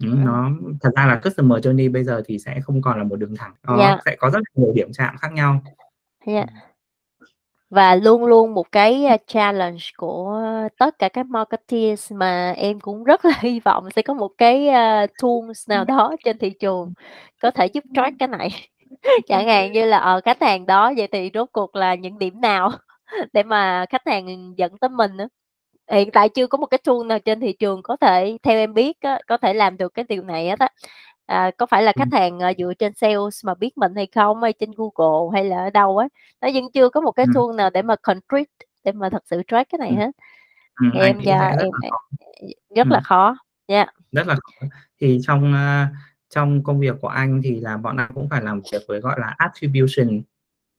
[0.00, 0.24] Ừm, Ừm.
[0.24, 3.36] nó thật ra là customer journey bây giờ thì sẽ không còn là một đường
[3.36, 4.00] thẳng, nó Yeah.
[4.04, 5.60] sẽ có rất là nhiều điểm chạm khác nhau.
[6.26, 6.46] Yeah.
[6.48, 6.56] Ừm.
[7.70, 10.42] Và luôn luôn một cái, a, challenge của
[10.78, 14.68] tất cả các marketeers mà em cũng rất là hy vọng sẽ có một cái,
[14.68, 16.92] a, tools nào đó trên thị trường
[17.42, 18.50] có thể giúp track cái này.
[19.28, 22.40] Chẳng hạn như là, ờ, khách hàng đó vậy thì rốt cuộc là những điểm
[22.40, 22.70] nào
[23.32, 25.26] để mà khách hàng dẫn tới mình á.
[25.92, 28.74] Hiện tại chưa có một cái tool nào trên thị trường có thể theo em
[28.74, 30.68] biết á, có thể làm được cái điều này hết á.
[31.26, 34.42] À, có phải là khách hàng, ờ, dựa trên sales mà biết mình hay không,
[34.42, 36.08] hay trên Google hay là ở đâu á,
[36.40, 38.50] nó vẫn chưa có một cái tool nào để mà concrete
[38.84, 40.10] để mà thật sự track cái này hết.
[40.74, 41.98] Anh em nghĩ cho sẽ rất em là em khó.
[42.76, 43.02] rất là Ừm.
[43.04, 43.36] khó.
[43.66, 43.88] Yeah.
[44.12, 44.66] Rất là khó.
[45.00, 45.88] Thì trong, a,
[46.30, 49.20] trong công việc của anh thì là bọn anh cũng phải làm việc với, gọi
[49.20, 50.08] là, attribution,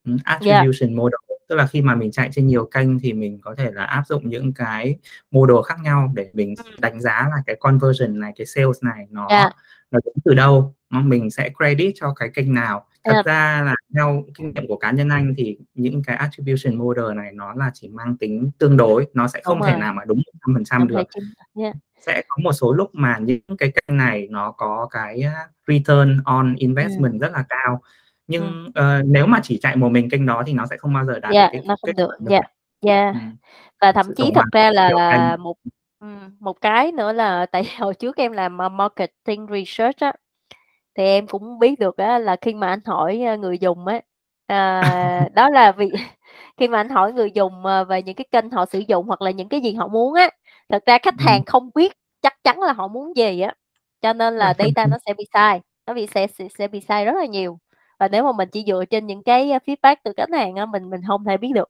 [0.05, 0.25] ừm, Yeah.
[0.25, 1.15] attribution model.
[1.49, 4.03] Tức là khi mà mình chạy trên nhiều kênh thì mình có thể là áp
[4.07, 4.95] dụng những cái
[5.31, 6.73] model khác nhau để mình Ừm.
[6.81, 9.51] đánh giá là cái conversion này, cái sales này nó Yeah.
[9.91, 12.85] nó đến từ đâu, mình sẽ credit cho cái kênh nào.
[13.03, 13.25] Thật Yeah.
[13.25, 17.31] ra là theo kinh nghiệm của cá nhân anh thì những cái attribution model này
[17.33, 19.79] nó là chỉ mang tính tương đối, nó sẽ Đúng không thể rồi.
[19.81, 21.21] nào mà đúng 100% Em thấy được.
[21.63, 21.75] yeah.
[21.99, 26.21] Sẽ có một số lúc mà những cái kênh này nó có cái, a, return
[26.25, 27.81] on investment rất là cao.
[28.27, 31.05] Nhưng, ờ, nếu mà chỉ chạy một mình kênh đó thì nó sẽ không bao
[31.05, 32.07] giờ đạt được Yeah, cái nó không được.
[32.19, 32.31] đâu.
[32.31, 32.45] Yeah.
[32.85, 33.13] Yeah.
[33.15, 33.35] Ừm.
[33.81, 34.73] Và thậm Sự chí thật ra kênh.
[34.75, 35.55] là một
[35.99, 40.13] ừm, một cái nữa là tại hồi trước em làm, marketing research á,
[40.97, 44.01] thì em cũng biết được á là khi mà anh hỏi, a, người dùng á,
[44.47, 45.89] à, đó là vì
[46.57, 49.21] khi mà anh hỏi người dùng, ờ, về những cái kênh họ sử dụng hoặc
[49.21, 50.29] là những cái gì họ muốn á,
[50.69, 53.53] thật ra khách hàng không biết chắc chắn là họ muốn gì á,
[54.01, 56.27] cho nên là data nó sẽ bị sai, nó bị sẽ
[56.59, 57.59] sẽ bị sai rất là nhiều.
[57.99, 60.89] Và nếu mà mình chỉ dựa trên những cái, feedback từ khách hàng á, mình
[60.89, 61.69] mình hông thể biết được.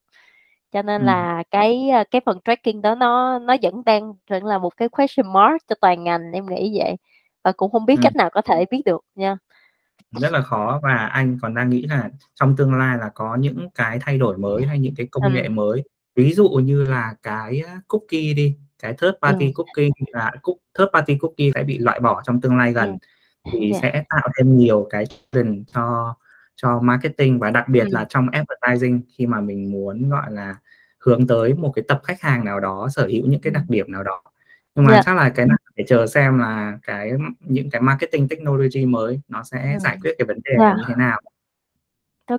[0.74, 4.78] Cho nên là cái, cái phần tracking đó nó nó vẫn đang vẫn là một
[4.78, 6.96] cái question mark cho toàn ngành, em nghĩ vậy.
[7.44, 8.02] Và cũng hông biết Ừm.
[8.04, 9.38] cách nào có thể biết được nha.
[10.12, 13.70] Rất là khó và anh còn đang nghĩ là trong tương lai là có những
[13.76, 15.56] cái thay đổi mới hay những cái công nghệ Ừm.
[15.56, 15.84] mới.
[16.18, 19.32] Ví dụ như là cái, cookie đi, cái third Ừm.
[19.34, 20.32] party cookie là
[20.80, 22.98] third party cookie sẽ bị loại bỏ trong tương lai gần,
[23.54, 23.84] thì Yeah.
[23.84, 26.16] sẽ tạo thêm nhiều cái option cho
[26.56, 28.08] cho marketing và đặc biệt là Ừm.
[28.10, 30.56] trong advertising khi mà mình muốn, gọi là,
[31.06, 33.72] hướng tới một cái tập khách hàng nào đó sở hữu những cái đặc Ừm.
[33.74, 34.24] điểm nào đó.
[34.76, 35.06] Nhưng mà Yeah.
[35.06, 39.44] chắc là cái này phải chờ xem là cái những cái marketing technology mới nó
[39.44, 40.02] sẽ giải Ừm.
[40.02, 40.78] quyết cái vấn đề này Yeah.
[40.78, 41.22] như thế nào.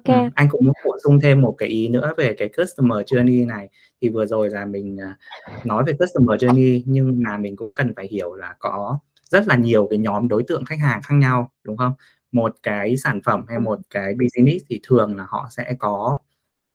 [0.05, 0.13] Kê.
[0.15, 3.47] Ừm, anh cũng muốn bổ sung thêm một cái ý nữa về cái customer journey
[3.47, 3.69] này.
[4.03, 5.17] Thì vừa rồi là mình, à,
[5.65, 8.99] nói về customer journey nhưng mà mình cũng cần phải hiểu là có
[9.31, 11.93] rất là nhiều cái nhóm đối tượng khách hàng khác nhau, đúng không?
[12.33, 16.19] Một cái sản phẩm hay một cái business thì thường là họ sẽ có,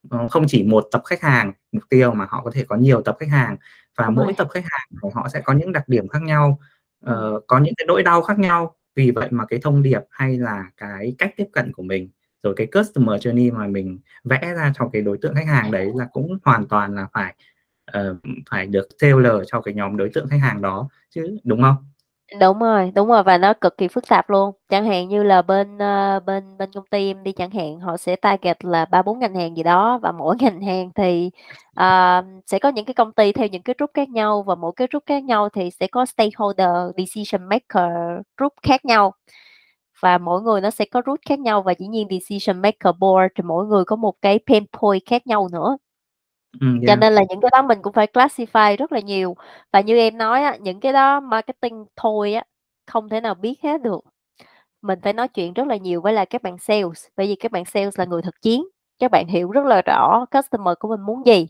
[0.09, 3.01] ờ, không chỉ một tập khách hàng mục tiêu mà họ có thể có nhiều
[3.01, 3.57] tập khách hàng
[3.97, 4.13] và rồi.
[4.15, 6.59] mỗi tập khách hàng của họ sẽ có những đặc điểm khác nhau,
[7.05, 8.75] ờ, có những cái nỗi đau khác nhau.
[8.95, 12.09] Vì vậy mà cái thông điệp hay là cái cách tiếp cận của mình,
[12.43, 15.91] rồi cái customer journey mà mình vẽ ra cho cái đối tượng khách hàng đấy
[15.95, 17.35] là cũng hoàn toàn là phải,
[17.97, 18.17] uh,
[18.49, 21.75] phải được tailor cho cái nhóm đối tượng khách hàng đó chứ, đúng không?
[22.39, 24.51] Đúng rồi, đúng rồi và nó cực kỳ phức tạp luôn.
[24.69, 27.97] Chẳng hạn như là bên, uh, bên bên công ty em đi chẳng hạn, họ
[27.97, 31.31] sẽ target là 3-4 ngành hàng gì đó và mỗi ngành hàng thì,
[31.79, 34.71] uh, sẽ có những cái công ty theo những cái group khác nhau và mỗi
[34.75, 37.91] cái group khác nhau thì sẽ có stakeholder, decision maker
[38.37, 39.13] group khác nhau.
[40.03, 43.27] Và mỗi người nó sẽ có root khác nhau và dĩ nhiên decision maker board
[43.35, 45.77] thì mỗi người có một cái pain point khác nhau nữa.
[46.87, 46.99] Cho yeah.
[46.99, 49.35] nên là những cái đó mình cũng phải classify rất là nhiều.
[49.73, 52.43] Và như em nói á, những cái đó marketing thôi á,
[52.87, 54.01] không thể nào biết hết được.
[54.81, 57.51] Mình phải nói chuyện rất là nhiều với lại các bạn sales, bởi vì các
[57.51, 58.63] bạn sales là người thực chiến,
[58.99, 61.47] các bạn hiểu rất là rõ customer của mình muốn gì.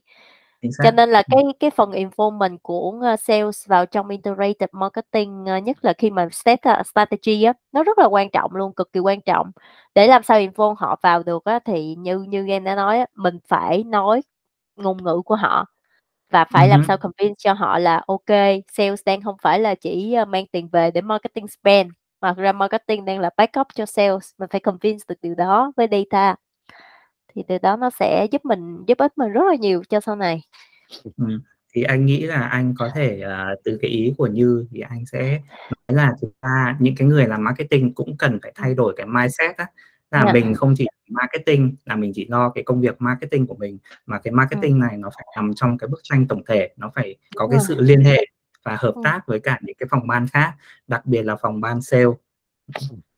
[0.81, 5.57] Cho nên là cái cái phần involvement của, ơ, sales vào trong integrated marketing, ơ,
[5.57, 8.99] nhất là khi mà set strategy á, nó rất là quan trọng luôn, cực kỳ
[8.99, 9.51] quan trọng.
[9.95, 13.05] Để làm sao involve họ vào được á, thì như như em đã nói á,
[13.15, 14.21] mình phải nói
[14.75, 15.65] ngôn ngữ của họ
[16.31, 16.85] và phải Ừm làm hứm.
[16.87, 20.69] sao convince cho họ là kê, sales đang không phải là chỉ, ơ, mang tiền
[20.71, 25.03] về để marketing spend, mà ra marketing đang là backup cho sales, mình phải convince
[25.09, 26.35] được điều đó với data.
[27.35, 30.15] Thì từ đó nó sẽ giúp mình giúp ích mình rất là nhiều cho sau
[30.15, 30.41] này.
[31.17, 31.41] Ừm,
[31.75, 35.05] thì anh nghĩ là anh có thể, ờ, từ cái ý của Như thì anh
[35.05, 35.41] sẽ
[35.89, 39.05] nói là thực ra những cái người làm marketing cũng cần phải thay đổi cái
[39.07, 39.65] mindset á,
[40.11, 40.33] là Yeah.
[40.33, 44.19] mình không chỉ marketing là mình chỉ lo cái công việc marketing của mình, mà
[44.19, 47.45] cái marketing này nó phải nằm trong cái bức tranh tổng thể, nó phải có
[47.45, 47.65] Đúng cái rồi.
[47.67, 48.25] sự liên hệ
[48.65, 49.03] và hợp Ừm.
[49.03, 50.53] tác với cả những cái phòng ban khác,
[50.87, 52.05] đặc biệt là phòng ban sale.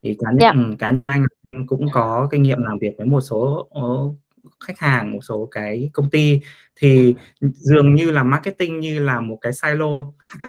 [0.04, 0.56] Thì cá nhân Yeah.
[0.56, 1.26] ừm, cá nhân anh
[1.68, 3.82] cũng có kinh nghiệm làm việc với một số, ơ,
[4.60, 6.42] khách hàng, một số cái công ty
[6.76, 10.00] thì, dường như là marketing như là một cái silo,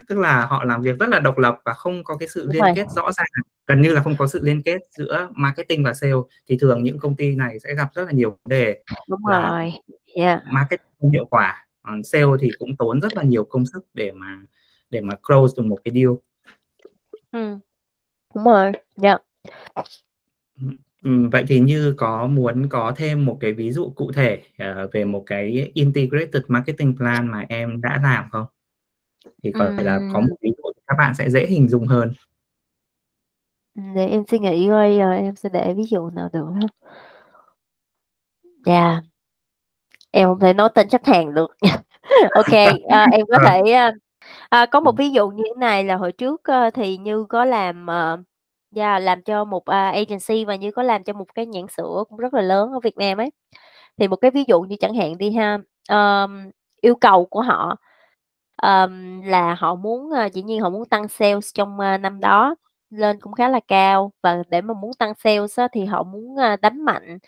[0.08, 2.62] tức là họ làm việc rất là độc lập và không có cái sự liên
[2.76, 3.26] kết rõ ràng,
[3.66, 6.12] gần như là không có sự liên kết giữa marketing và sale.
[6.48, 9.72] Thì thường những công ty này sẽ gặp rất là nhiều vấn đề Đúng rồi,
[10.14, 10.42] yeah.
[10.52, 14.12] marketing không hiệu quả, còn sale thì cũng tốn rất là nhiều công sức để
[14.12, 14.40] mà
[14.90, 16.10] để mà close được một cái deal.
[17.32, 17.58] Ừm.
[18.34, 19.22] Đúng rồi, yeah.
[21.32, 25.04] Vậy thì Như có muốn có thêm một cái ví dụ cụ thể, ờ, về
[25.04, 28.46] một cái integrated marketing plan mà em đã làm không?
[29.44, 32.12] Thì có thể là có một ví dụ các bạn sẽ dễ hình dung hơn.
[33.94, 36.46] Để em suy nghĩ coi, rồi em sẽ để ví dụ nào được.
[38.66, 39.00] Yeah.
[40.10, 41.56] Em hông thể nói tên khách hàng được.
[42.50, 43.50] Kê, ờ, em có Ờ.
[43.50, 43.72] thể,
[44.50, 46.42] a, có một ví dụ như thế này là hồi trước,
[46.74, 48.18] thì Như có làm, ờ,
[48.76, 52.04] yeah, làm cho một, a, agency và Như có làm cho một cái nhãn sữa
[52.08, 53.30] cũng rất là lớn ở Việt Nam ấy.
[53.98, 56.50] Thì một cái ví dụ như chẳng hạn đi ha, ờm,
[56.80, 57.76] yêu cầu của họ,
[58.56, 62.54] ờm, là họ muốn, a, dĩ nhiên họ muốn tăng sales trong, a, năm đó
[62.90, 66.36] lên cũng khá là cao và để mà muốn tăng sales á, thì họ muốn,
[66.38, 67.18] a, đánh mạnh,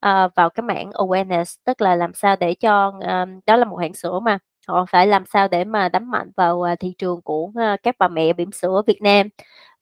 [0.00, 3.76] ờ, vào cái mảng awareness, tức là làm sao để cho, ờ, đó là một
[3.76, 7.20] hãng sữa mà, họ phải làm sao để mà đánh mạnh vào, à, thị trường
[7.22, 9.28] của, a, các bà mẹ bỉm sữa ở Việt Nam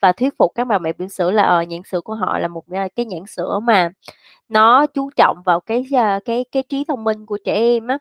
[0.03, 2.49] và thuyết phục các bà mẹ bỉm sữa là, ờ, nhãn sữa của họ là
[2.49, 3.91] một, à, cái nhãn sữa mà
[4.49, 5.87] nó chú trọng vào cái,
[6.25, 7.99] cái cái trí thông minh của trẻ em á.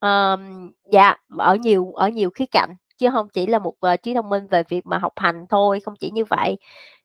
[0.00, 4.14] um, dạ, ở nhiều ở nhiều khía cạnh, chứ không chỉ là một, uh, trí
[4.14, 6.56] thông minh về việc mà học hành thôi, không chỉ như vậy.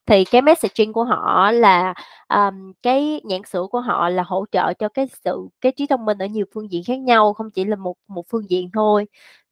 [0.06, 1.94] Thì cái messaging của họ là,
[2.30, 6.06] um, cái nhãn sữa của họ là hỗ trợ cho cái sự cái trí thông
[6.06, 9.06] minh ở nhiều phương diện khác nhau, không chỉ là một một phương diện thôi.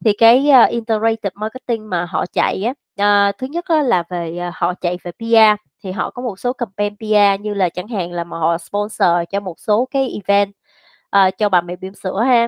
[0.04, 4.04] Thì cái, ờ, uh, integrated marketing mà họ chạy á, à, thứ nhất á là
[4.10, 7.68] về, à, họ chạy về PR, thì họ có một số campaign PR như là
[7.68, 10.52] chẳng hạn là mà họ sponsor cho một số cái event,
[11.16, 12.44] uh, cho bà mẹ bỉm sữa ha.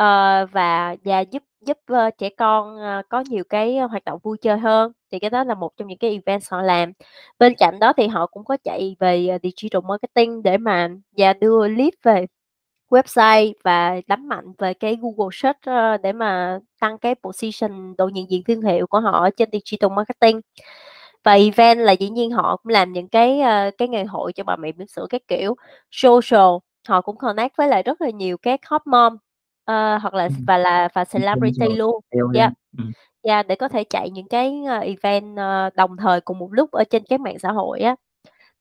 [0.00, 4.38] uh, và và giúp giúp, uh, trẻ con, uh, có nhiều cái hoạt động vui
[4.38, 6.92] chơi hơn, thì cái đó là một trong những cái event họ làm.
[7.38, 11.32] Bên cạnh đó thì họ cũng có chạy về, à, digital marketing để mà và
[11.32, 12.26] đưa lead về
[12.90, 18.08] website và đánh mạnh về cái Google Search, ơ, để mà tăng cái position, độ
[18.08, 20.40] nhận diện thương hiệu của họ trên digital marketing.
[21.24, 24.44] Và event là dĩ nhiên họ cũng làm những cái, ơ, cái ngày hội cho
[24.44, 25.54] bà mẹ bỉm sữa các kiểu.
[25.90, 26.40] Social,
[26.88, 29.16] họ cũng connect với lại rất là nhiều các hot mom,
[29.64, 32.00] ơ, hoặc là và là và celebrity luôn.
[32.32, 32.52] Yeah,
[33.22, 35.36] yeah, để có thể chạy những cái, event,
[35.76, 37.96] đồng thời cùng một lúc ở trên các mạng xã hội á.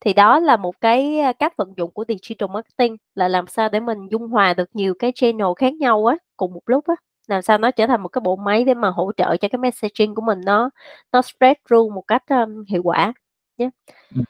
[0.05, 3.79] Thì đó là một cái, cách vận dụng của digital marketing, là làm sao để
[3.79, 6.95] mình dung hòa được nhiều cái channel khác nhau á, cùng một lúc á,
[7.27, 9.59] làm sao nó trở thành một cái bộ máy để mà hỗ trợ cho cái
[9.59, 10.69] messaging của mình nó
[11.11, 13.13] nó spread through một cách, ơm, hiệu quả.
[13.57, 13.71] Yeah.
[14.15, 14.23] Ừm.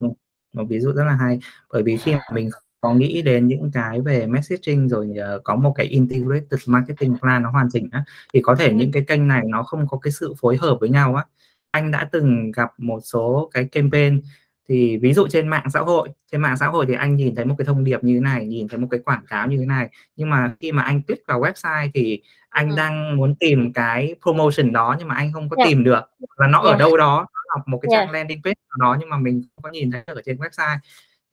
[0.00, 0.10] Ừm,
[0.54, 1.38] một ví dụ rất là hay,
[1.72, 2.50] bởi vì khi mà mình
[2.80, 7.42] có nghĩ đến những cái về messaging rồi, ờ, có một cái integrated marketing plan
[7.42, 8.04] nó hoàn chỉnh á,
[8.34, 8.76] thì có thể Ừm.
[8.78, 11.24] những cái kênh này nó không có cái sự phối hợp với nhau á.
[11.70, 14.22] Anh đã từng gặp một số cái campaign
[14.68, 17.44] Thì ví dụ trên mạng xã hội, trên mạng xã hội thì anh nhìn thấy
[17.44, 19.66] một cái thông điệp như thế này, nhìn thấy một cái quảng cáo như thế
[19.66, 22.76] này, nhưng mà khi mà anh click vào website thì anh Ừm.
[22.76, 25.68] đang muốn tìm cái promotion đó nhưng mà anh không có Yeah.
[25.68, 26.00] tìm được,
[26.36, 26.78] và nó ở Yeah.
[26.80, 28.06] đâu đó, nó là một cái Yeah.
[28.06, 30.78] trang landing page đó nhưng mà mình không có nhìn thấy ở trên website.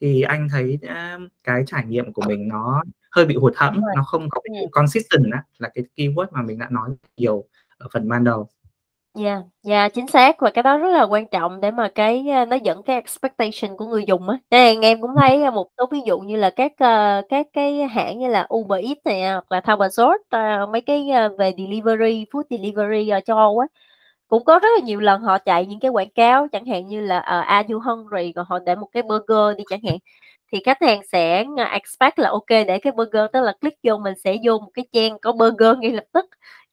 [0.02, 4.04] Thì anh thấy, a, cái trải nghiệm của mình nó hơi bị hụt hẫng, nó
[4.04, 7.44] không có sự consistent á, là cái keyword mà mình đã nói nhiều
[7.78, 8.50] ở phần ban đầu.
[9.16, 12.46] Yeah, yeah, chính xác và cái đó rất là quan trọng để mà cái, a,
[12.46, 14.38] nó dẫn cái expectation của người dùng á.
[14.52, 17.84] Nên em cũng thấy, a, một số ví dụ như là các, ờ, các cái
[17.88, 22.26] hãng như là Uber Eats nè, hoặc là Tablesort, ờ, mấy cái, a, về delivery,
[22.32, 23.68] food delivery ở châu Âu á,
[24.28, 27.02] cũng có rất là nhiều lần họ chạy những cái quảng cáo chẳng hạn như
[27.02, 29.98] là, ờ, "Are you hungry?" Rồi họ để một cái burger đi chẳng hạn,
[30.54, 33.78] thì khách hàng sẽ, a, expect là ô kê để cái burger, tức là click
[33.84, 36.26] vô mình sẽ vô một cái trang có burger ngay lập tức.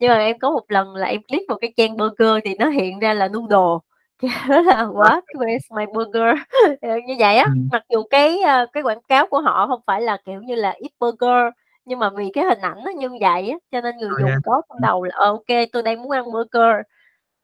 [0.03, 2.69] Nhưng mà em có một lần là em click vào cái trang burger thì nó
[2.69, 3.79] hiện ra là noodle,
[4.49, 5.21] đó là "What?
[5.35, 6.37] Where's my burger?"
[6.83, 7.45] Ờ, như vậy á.
[7.45, 7.69] Ừm.
[7.73, 10.71] Mặc dù cái, a, cái quảng cáo của họ hông phải là, kiểu như là,
[10.71, 11.53] eat burger,
[11.85, 14.31] nhưng mà vì cái hình ảnh nó như vậy á, cho nên người Rồi dùng
[14.45, 16.77] có trong đầu là "Ờ, kê, tôi đang muốn ăn burger."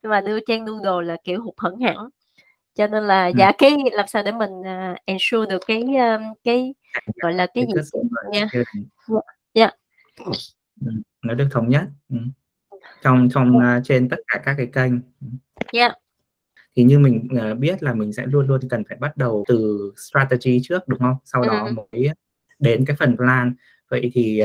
[0.03, 2.09] Nhưng mà đưa trang noodle là, kiểu, hụt hẫng hẳn.
[2.75, 3.35] Cho nên là Ừm.
[3.37, 4.51] dạ, cái làm sao để mình,
[5.05, 5.83] ensure được cái,
[6.43, 6.73] cái,
[7.21, 7.73] gọi là, cái gì
[8.33, 8.89] yeah, experience.
[9.53, 9.73] yeah.
[10.85, 11.83] Ừm, nó được thống nhất,
[13.01, 14.91] trong trong, a, trên tất cả các cái kênh.
[15.73, 15.91] Yeah.
[16.75, 19.93] Thì như mình, ờ, biết là mình sẽ luôn luôn cần phải bắt đầu từ
[20.09, 21.15] strategy trước, đúng không?
[21.25, 21.75] Sau đó ừm.
[21.75, 22.09] mới
[22.59, 23.53] đến cái phần plan.
[23.89, 24.39] Vậy thì,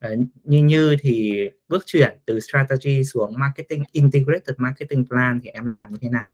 [0.00, 5.64] ờ, như Như thì bước chuyển từ strategy xuống marketing integrated marketing plan thì em
[5.64, 6.24] làm như thế nào?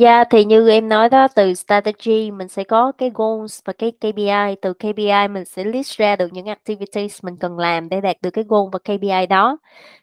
[0.00, 3.92] Yeah, thì như em nói đó, từ strategy mình sẽ có cái goals và cái
[4.00, 8.16] KPI, từ KPI mình sẽ list ra được những activities mình cần làm để đạt
[8.22, 9.58] được cái goal và KPI đó.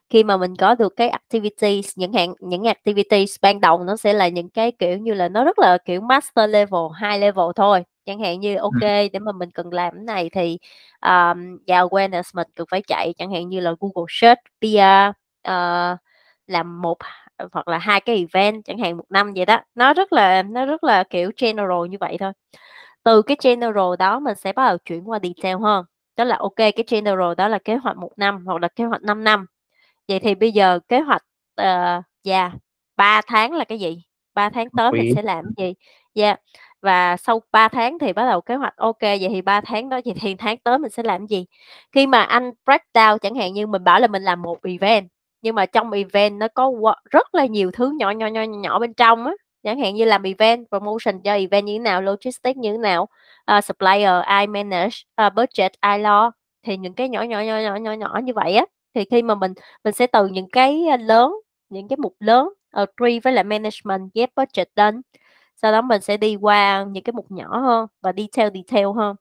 [0.10, 4.14] Khi mà mình có được cái activities, những hạn những activities ban đầu nó sẽ
[4.14, 7.84] là những cái, kiểu như là, nó rất là, kiểu, master level, high level thôi.
[8.06, 8.72] Chẳng hạn như Ừm.
[8.80, 10.60] kê, để mà mình cần làm cái này thì,
[11.00, 15.14] ờm, và awareness mình cần phải chạy, chẳng hạn như là Google Search, PR,
[15.44, 15.98] ờ,
[16.48, 17.08] làm 1 h
[17.54, 19.60] hoặc là 2 cái event chẳng hạn 1 năm vậy đó.
[19.76, 22.32] Nó rất là nó rất là, kiểu, general như vậy thôi.
[23.04, 25.86] Từ cái general đó mình sẽ bắt đầu chuyển qua detail hơn,
[26.16, 29.02] tức là kê, cái general đó là kế hoạch 1 năm hoặc là kế hoạch
[29.04, 29.46] 5 năm.
[30.08, 31.24] Vậy thì bây giờ kế hoạch,
[31.56, 32.52] ờ, yeah,
[32.98, 34.04] 3 tháng là cái gì?
[34.36, 35.68] 3 tháng Một tới mình sẽ làm cái
[36.16, 36.22] gì?
[36.24, 36.40] Yeah,
[36.82, 40.00] và sau 3 tháng thì bắt đầu kế hoạch, kê, vậy thì 3 tháng đó,
[40.06, 41.46] vậy thì tháng tới mình sẽ làm cái gì?
[41.92, 45.10] Khi mà anh break down, chẳng hạn như mình bảo là mình làm 1 event,
[45.44, 46.72] nhưng mà trong event nó có
[47.12, 49.34] rất là nhiều thứ nhỏ, nhỏ, nhỏ, nhỏ, bên trong á.
[49.64, 53.08] Chẳng hạn như làm event, promotion cho event như thế nào, logistics như thế nào,
[53.58, 56.32] uh, supplier ai manage, uh, budget ai lo.
[56.68, 58.66] Thì những cái nhỏ, nhỏ, nhỏ, nhỏ, nhỏ, nhỏ như vậy á,
[58.96, 59.54] thì khi mà mình
[59.86, 61.34] mình sẽ từ những cái, ờ, lớn,
[61.70, 62.50] những cái mục lớn,
[63.02, 65.02] tree với lại management ghép budget lên.
[65.56, 69.16] Sau đó mình sẽ đi qua những cái mục nhỏ hơn và detail, detail hơn.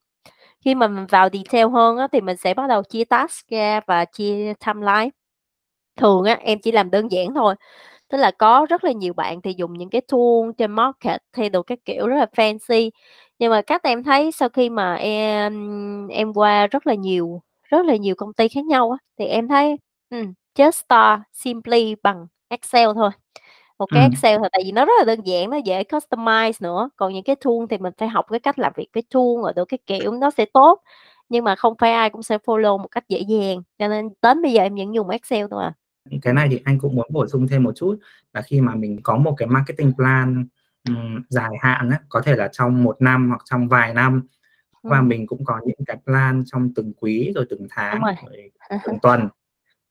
[0.64, 3.80] Khi mà mình vào detail hơn á, thì mình sẽ bắt đầu chia task ra
[3.86, 5.10] và chia timeline.
[5.96, 7.54] Thường á, em chỉ làm đơn giản thôi,
[8.08, 11.50] tức là có rất là nhiều bạn thì dùng những cái tool trên market thay
[11.50, 12.90] đồ các kiểu rất là fancy.
[13.38, 17.86] Nhưng mà cách em thấy sau khi mà em em qua rất là nhiều rất
[17.86, 19.76] là nhiều công ty khác nhau á, thì em thấy,
[20.10, 23.10] ừm, just start simply bằng Excel thôi.
[23.78, 24.10] Một cái Ừm.
[24.12, 26.90] Excel thôi, tại vì nó rất là đơn giản, nó dễ customize nữa.
[26.96, 29.52] Còn những cái tool thì mình phải học cái cách làm việc với tool rồi
[29.56, 30.80] đồ các kiểu nó sẽ tốt,
[31.28, 33.62] nhưng mà không phải ai cũng sẽ follow một cách dễ dàng.
[33.78, 35.74] Cho nên đến bây giờ em vẫn dùng Excel thôi à.
[36.22, 37.98] Cái này thì anh cũng muốn bổ sung thêm một chút,
[38.32, 40.46] là khi mà mình có một cái marketing plan,
[40.88, 44.22] ừm, dài hạn á, có thể là trong 1 năm hoặc trong vài năm,
[44.82, 45.08] và Ừm.
[45.08, 48.14] mình cũng có những cái plan trong từng quý, rồi từng tháng, rồi.
[48.26, 48.50] rồi
[48.86, 49.28] từng tuần.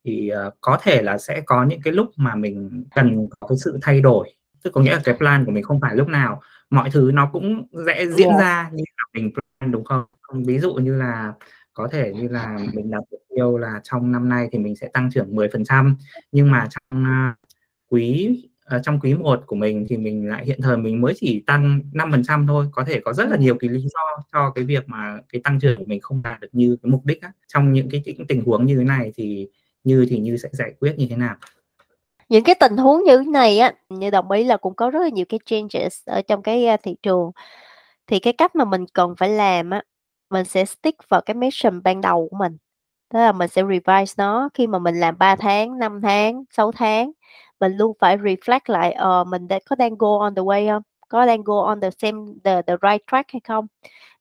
[0.06, 3.58] Thì, ờ, có thể là sẽ có những cái lúc mà mình cần có cái
[3.58, 6.42] sự thay đổi, tức có nghĩa là cái plan của mình không phải lúc nào
[6.70, 8.40] mọi thứ nó cũng sẽ diễn Yeah.
[8.40, 10.06] ra như là mình plan, đúng không?
[10.46, 11.34] Ví dụ như là
[11.74, 14.88] có thể như là mình đặt mục tiêu là trong năm nay thì mình sẽ
[14.88, 15.98] tăng trưởng 10%,
[16.32, 17.36] nhưng mà trong, à,
[17.90, 18.30] quý
[18.66, 21.82] ờ, trong quý 1 của mình thì mình lại hiện thời mình mới chỉ tăng
[21.94, 22.68] 5% thôi.
[22.72, 25.60] Có thể có rất là nhiều cái lý do cho cái việc mà cái tăng
[25.60, 27.32] trưởng của mình không đạt được như cái mục đích á.
[27.48, 29.48] Trong những cái những tình huống như thế này thì
[29.84, 31.36] Như thì Như sẽ giải quyết như thế nào?
[32.30, 35.00] Những cái tình huống như thế này á, Như đồng ý là cũng có rất
[35.00, 37.32] là nhiều cái changes ở trong cái, à, thị trường.
[38.08, 39.84] Thì cái cách mà mình cần phải làm á,
[40.32, 42.58] mình sẽ stick vào cái mission ban đầu của mình,
[43.14, 46.72] tức là mình sẽ revise nó khi mà mình làm 3 tháng, 5 tháng, 6
[46.72, 47.12] tháng.
[47.60, 50.84] Mình luôn phải reflect lại, ờ, mình đã có đang go on the way không,
[51.10, 53.68] Có đang go on the same the the right track hay không?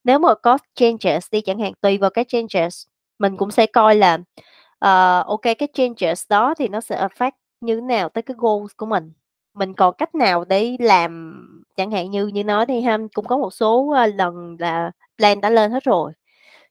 [0.04, 2.86] Nếu mà có changes đi chẳng hạn, tùy vào cái changes,
[3.18, 4.14] mình cũng sẽ coi là,
[4.84, 7.30] uh, ok cái changes đó thì nó sẽ affect
[7.60, 9.12] như thế nào tới cái goals của mình.
[9.54, 11.34] Mình còn cách nào để làm
[11.76, 14.90] chẳng hạn như như nói đi ha, cũng có một số, ờ, lần là
[15.20, 16.12] plan đã lên hết rồi,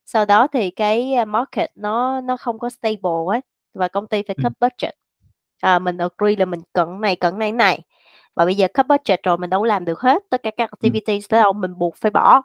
[0.06, 3.42] sau đó thì cái market nó nó không có stable ấy,
[3.76, 4.96] và công ty phải cut budget.
[5.62, 7.82] À, mình agree là mình cần cái này, cần cái này, này,
[8.36, 11.32] và bây giờ cut budget rồi mình đâu làm được hết tất cả các activities
[11.32, 12.44] đâu, mình buộc phải bỏ.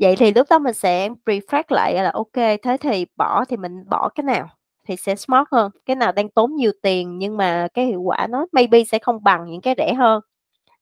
[0.00, 3.84] Vậy thì lúc đó mình sẽ reflect lại là kê, thế thì bỏ thì mình
[3.90, 4.48] bỏ cái nào
[4.88, 8.26] thì sẽ smart hơn, cái nào đang tốn nhiều tiền nhưng mà cái hiệu quả
[8.30, 10.22] nó maybe sẽ không bằng những cái rẻ hơn,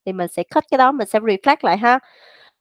[0.06, 1.98] thì mình sẽ cut cái đó, mình sẽ reflect lại ha.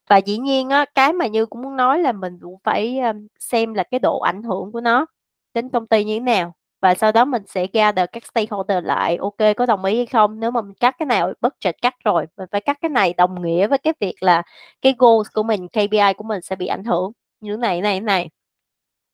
[0.10, 2.99] Và dĩ nhiên á, cái mà Như cũng muốn nói là mình cũng phải,
[3.39, 5.05] xem là cái độ ảnh hưởng của nó
[5.53, 9.18] đến công ty như thế nào, và sau đó mình sẽ gather các stakeholder lại,
[9.18, 10.39] ok có đồng ý hay không?
[10.39, 13.41] Nếu mà mình cắt cái nào, budget cắt rồi, mình phải cắt cái này đồng
[13.41, 14.43] nghĩa với cái việc là
[14.82, 17.99] cái goals của mình, KPI của mình sẽ bị ảnh hưởng như thế này, này,
[17.99, 18.30] này.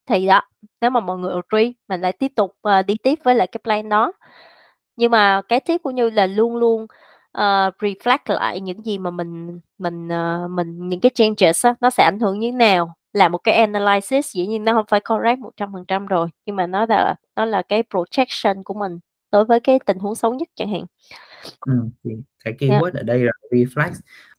[0.10, 0.42] Thì đó,
[0.82, 3.62] nếu mà mọi người agree, mình lại tiếp tục, uh, đi tiếp với lại cái
[3.64, 4.14] plan đó.
[4.98, 6.88] Nhưng mà cái tiếp của Như là luôn luôn,
[7.36, 11.90] ờ, reflect lại những gì mà mình mình, ờ, mình những cái changes á, nó
[11.90, 15.00] sẽ ảnh hưởng như thế nào, làm một cái analysis, dĩ nhiên nó hông phải
[15.00, 19.00] correct 100% rồi, nhưng mà nó là nó là cái protection của mình
[19.32, 20.86] đối với cái tình huống xấu nhất chẳng hạn.
[21.60, 22.12] Ừm, thì
[22.46, 22.82] cái Yeah.
[22.84, 23.92] keyword ở đây là reflex.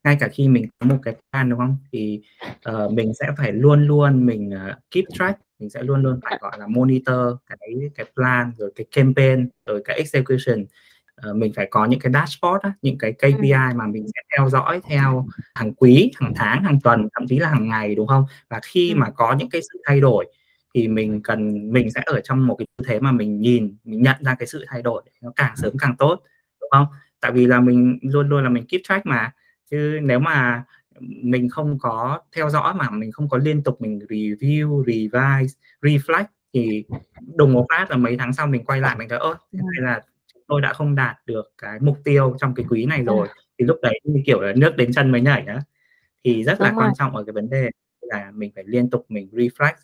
[0.05, 1.77] Ngay cả khi mình có một cái plan, đúng không?
[1.93, 2.21] Thì,
[2.63, 6.39] ờ, mình sẽ phải luôn luôn mình, ờ, keep track, mình sẽ luôn luôn phải,
[6.41, 7.17] gọi là, monitor
[7.47, 7.59] cái
[7.95, 10.65] cái plan, rồi cái campaign, rồi cái execution.
[11.17, 13.33] Ờ, mình phải có những cái dashboard á, những cái Ừm.
[13.33, 17.39] KPI mà mình sẽ theo dõi theo hàng quý, hàng tháng, hàng tuần, thậm chí
[17.39, 18.25] là hàng ngày, đúng không?
[18.51, 19.01] Và khi Ừm.
[19.01, 20.27] mà có những cái sự thay đổi
[20.75, 24.03] thì mình cần mình sẽ ở trong một cái tư thế mà mình nhìn, mình
[24.03, 26.21] nhận ra cái sự thay đổi nó càng sớm càng tốt,
[26.61, 26.87] đúng không?
[27.21, 29.33] Tại vì là mình luôn luôn là mình keep track mà,
[29.71, 30.65] chứ nếu mà,
[31.01, 36.25] mình không có theo dõi mà mình không có liên tục mình review, revise, reflect
[36.55, 36.85] thì
[37.37, 39.93] đùng một phát là mấy tháng sau mình quay lại mình thấy, ơ, thế này
[39.93, 40.01] là
[40.49, 43.05] tôi đã không đạt được cái mục tiêu trong cái quý này À.
[43.07, 43.29] rồi.
[43.59, 45.61] Thì lúc đấy, như kiểu là, nước đến chân mới nhảy á.
[46.25, 46.85] Thì rất là Đúng rồi.
[46.87, 47.71] quan trọng ở cái vấn đề
[48.03, 49.75] là mình phải liên tục mình reflect,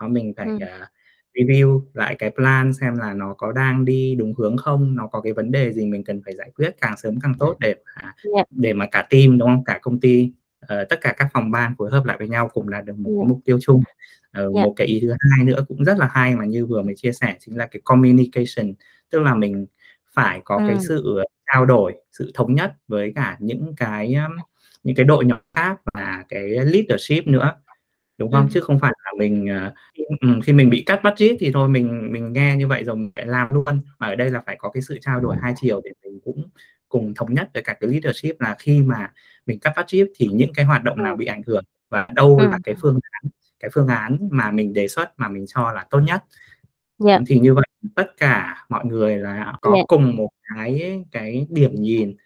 [0.00, 0.58] đó, mình phải, Ừm.
[0.60, 0.90] à,
[1.34, 5.20] review lại cái plan xem là nó có đang đi đúng hướng không, nó có
[5.20, 8.12] cái vấn đề gì mình cần phải giải quyết càng sớm càng tốt để mà
[8.34, 8.46] Yeah.
[8.50, 9.64] để mà cả team, đúng không?
[9.64, 12.70] Cả công ty, ờ, tất cả các phòng ban phối hợp lại với nhau cùng
[12.70, 13.28] đạt được một cái Yeah.
[13.28, 13.82] mục tiêu chung.
[14.32, 14.52] Ờ, Yeah.
[14.54, 17.12] một cái ý thứ hai nữa cũng rất là hay mà Như vừa mới chia
[17.12, 18.74] sẻ chính là cái communication,
[19.10, 19.66] tức là mình
[20.14, 20.80] phải có cái Ừm.
[20.88, 24.16] sự, ờ, trao đổi, sự thống nhất với cả những cái,
[24.84, 27.54] những cái đội nhóm khác và cái leadership nữa,
[28.18, 28.40] đúng không?
[28.42, 28.50] Ừm.
[28.50, 29.74] Chứ không phải là mình, ờ,
[30.44, 33.26] khi mình bị cắt budget thì thôi mình mình nghe như vậy rồi mình phải
[33.26, 33.64] làm luôn,
[33.98, 36.50] mà ở đây là phải có cái sự trao đổi hai chiều để mình cũng
[36.88, 39.12] cùng thống nhất với cả cái leadership là khi mà
[39.46, 42.52] mình cắt budget thì những cái hoạt động nào bị ảnh hưởng và đâu là
[42.52, 42.62] Ừm.
[42.64, 43.22] cái phương án
[43.60, 46.24] cái phương án mà mình đề xuất mà mình cho là tốt nhất.
[47.06, 47.22] Yeah.
[47.26, 49.86] Thì như vậy tất cả mọi người là có Yeah.
[49.88, 52.16] cùng một cái cái điểm nhìn,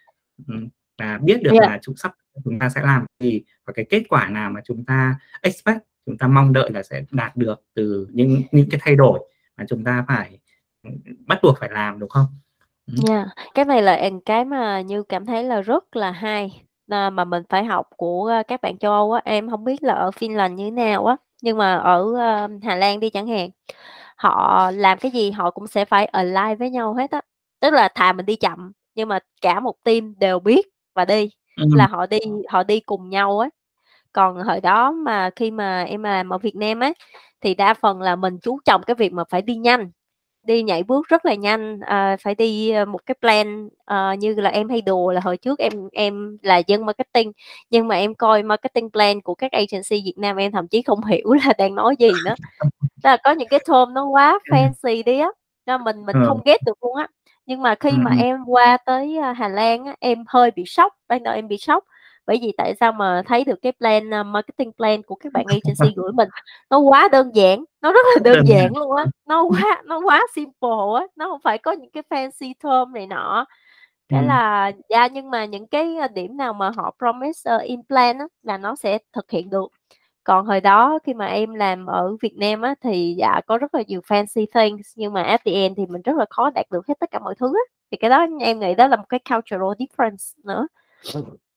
[0.98, 1.70] và biết được Yeah.
[1.70, 2.12] là chúng sắp
[2.44, 6.18] chúng ta sẽ làm gì và cái kết quả nào mà chúng ta expect, chúng
[6.18, 9.20] ta mong đợi là sẽ đạt được từ những những cái thay đổi
[9.56, 10.38] mà chúng ta phải,
[11.26, 12.26] bắt buộc phải làm, đúng không?
[13.08, 17.24] Yeah, cái này là, cái mà Như cảm thấy là rất là hay, ờ, mà
[17.24, 19.22] mình phải học của, ơ, các bạn châu Âu á.
[19.24, 22.76] Em hông biết là ở Finland như thế nào á, nhưng mà ở, ơ, Hà
[22.76, 23.50] Lan đi chẳng hạn,
[24.16, 27.20] họ làm cái gì họ cũng sẽ phải align với nhau hết á.
[27.60, 31.30] Tức là thà mình đi chậm, nhưng mà cả một team đều biết và đi,
[31.56, 31.70] Ừm.
[31.74, 33.48] là họ đi họ đi cùng nhau á.
[34.12, 36.92] Còn hồi đó mà khi mà em làm ở Việt Nam á,
[37.40, 39.90] thì đa phần là mình chú trọng cái việc mà phải đi nhanh,
[40.46, 44.34] đi nhảy bước rất là nhanh, ờ, phải đi, ơ, một cái plan, ờ, như
[44.34, 47.32] là em hay đùa là hồi trước em em là dân marketing,
[47.70, 51.00] nhưng mà em coi marketing plan của các agency Việt Nam em thậm chí không
[51.06, 52.34] hiểu là đang nói gì nữa.
[53.04, 54.74] Tức là có những cái term nó quá Ừm.
[54.84, 55.28] fancy đi á,
[55.66, 56.20] nên mình mình Ờ.
[56.22, 57.08] không get được luôn á.
[57.46, 60.64] Nhưng mà khi Ừm, mà em qua tới, a, Hà Lan á, em hơi bị
[60.66, 61.84] sốc, ban đầu em bị sốc,
[62.26, 65.46] bởi vì tại sao mà thấy được cái plan, ơ, marketing plan của các bạn
[65.48, 66.30] agency gửi mình,
[66.70, 68.76] nó quá đơn giản, nó rất là đơn giản.
[68.76, 72.54] luôn á, nó quá nó quá simple á, nó hông phải có những cái fancy
[72.64, 73.46] term này nọ.
[74.10, 74.28] Cái Ừm.
[74.28, 78.18] là yeah, nhưng mà những cái, ơ, điểm nào mà họ promise, ơ, in plan
[78.18, 79.68] á, là nó sẽ thực hiện được.
[80.24, 83.74] Còn hồi đó khi mà em làm ở Việt Nam á, thì dạ, có rất
[83.74, 86.66] là nhiều fancy things, nhưng mà at the end thì mình rất là khó đạt
[86.70, 87.74] được hết tất cả mọi thứ á.
[87.90, 90.66] Thì cái đó em nghĩ đó là một cái cultural difference nữa.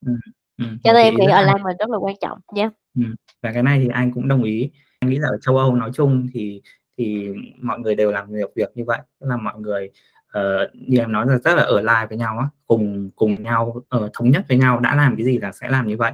[0.05, 0.19] Ừm,
[0.57, 1.43] ừm, Cho một nên cái em nghĩ hay.
[1.43, 2.39] align mình rất là quan trọng.
[2.55, 2.71] Yeah.
[2.95, 4.69] Ừm, và cái này thì anh cũng đồng ý.
[4.99, 6.61] Anh nghĩ là ở châu Âu nói chung thì
[6.97, 7.29] thì
[7.61, 9.89] mọi người đều làm việc việc như vậy, tức là mọi người,
[10.27, 13.81] ờ, như em nói là rất là ở align với nhau á, cùng cùng nhau,
[13.89, 16.11] ờ, thống nhất với nhau đã làm cái gì là sẽ làm như vậy.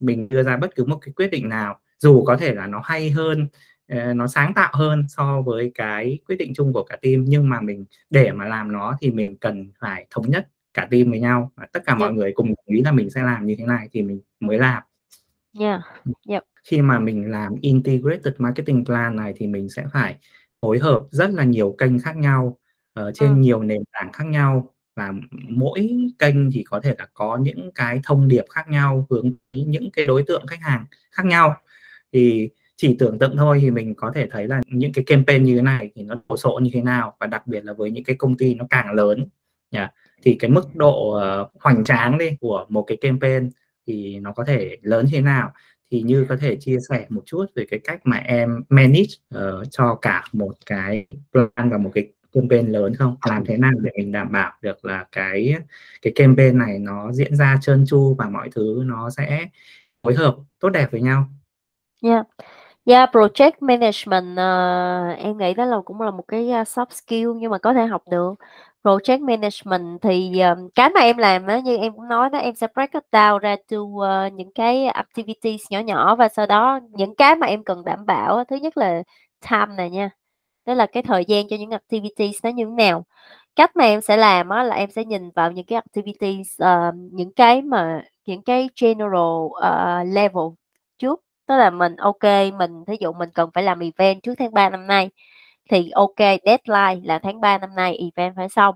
[0.00, 2.80] Mình đưa ra bất cứ một cái quyết định nào, dù có thể là nó
[2.84, 3.48] hay hơn,
[3.88, 7.48] ờ, nó sáng tạo hơn so với cái quyết định chung của cả team, nhưng
[7.48, 11.20] mà mình để mà làm nó thì mình cần phải thống nhất cả team với
[11.20, 12.16] nhau và tất cả mọi Yeah.
[12.16, 14.82] người cùng ý là mình sẽ làm như thế này thì mình mới làm.
[15.60, 15.80] Yeah.
[16.28, 16.42] Yep.
[16.64, 20.16] Khi mà mình làm integrated marketing plan này thì mình sẽ phải
[20.62, 22.58] phối hợp rất là nhiều kênh khác nhau,
[22.94, 23.40] ở trên Ừm.
[23.40, 25.12] nhiều nền tảng khác nhau và
[25.48, 29.24] mỗi kênh thì có thể là có những cái thông điệp khác nhau, hướng
[29.54, 31.56] đến những cái đối tượng khách hàng khác nhau.
[32.12, 35.56] Thì chỉ tưởng tượng thôi thì mình có thể thấy là những cái campaign như
[35.56, 38.04] thế này thì nó đồ sộ như thế nào và đặc biệt là với những
[38.04, 39.26] cái công ty nó càng lớn,
[39.70, 39.92] yeah,
[40.22, 43.50] thì cái mức độ, uh, hoành tráng đi của một cái campaign
[43.86, 45.52] thì nó có thể lớn như thế nào.
[45.90, 49.70] Thì Như có thể chia sẻ một chút về cái cách mà em manage, uh,
[49.70, 53.16] cho cả một cái plan và một cái campaign lớn không?
[53.28, 55.54] Làm thế nào để mình đảm bảo được là cái
[56.02, 59.48] cái campaign này nó diễn ra trơn tru và mọi thứ nó sẽ
[60.02, 61.28] phối hợp tốt đẹp với nhau?
[62.02, 62.22] Yeah.
[62.86, 67.28] Yeah, project management, uh, em nghĩ đó là cũng là một cái, ờ, soft skill
[67.36, 68.34] nhưng mà có thể học được.
[68.84, 72.54] Project management thì, ờ, cái mà em làm á, như em cũng nói đó, em
[72.54, 76.80] sẽ break it down ra to, uh, những cái activities nhỏ nhỏ và sau đó
[76.90, 79.02] những cái mà em cần đảm bảo thứ nhất là
[79.50, 80.10] time này nha,
[80.66, 83.04] Đó là cái thời gian cho những activities nó như thế nào.
[83.56, 86.94] Cách mà em sẽ làm á, là em sẽ nhìn vào những cái activities, uh,
[87.12, 90.44] những cái mà những cái general, uh, level.
[91.46, 92.22] Tức là mình ok
[92.58, 95.10] mình thí dụ mình cần phải làm event trước tháng 3 năm nay,
[95.70, 98.74] thì ok deadline là tháng 3 năm nay event phải xong.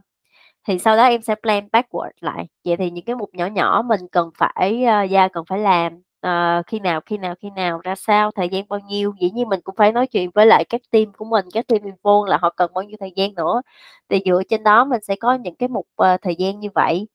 [0.68, 3.82] Thì sau đó em sẽ plan backward lại, vậy thì những cái mục nhỏ nhỏ
[3.86, 5.94] mình cần phải, ờ, uh, yeah, cần phải làm,
[6.26, 9.12] uh, khi nào, khi nào, khi nào, ra sao, thời gian bao nhiêu.
[9.20, 11.82] Dĩ nhiên mình cũng phải nói chuyện với lại các team của mình, các team
[11.82, 13.62] info là họ cần bao nhiêu thời gian nữa,
[14.08, 17.08] thì dựa trên đó mình sẽ có những cái mục, uh, thời gian như vậy.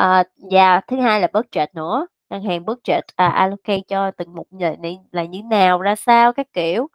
[0.00, 4.48] uh, và thứ hai là budget nữa, ngân hàng budget, à, allocate cho từng mục
[4.52, 6.88] này là như nào, ra sao, các kiểu.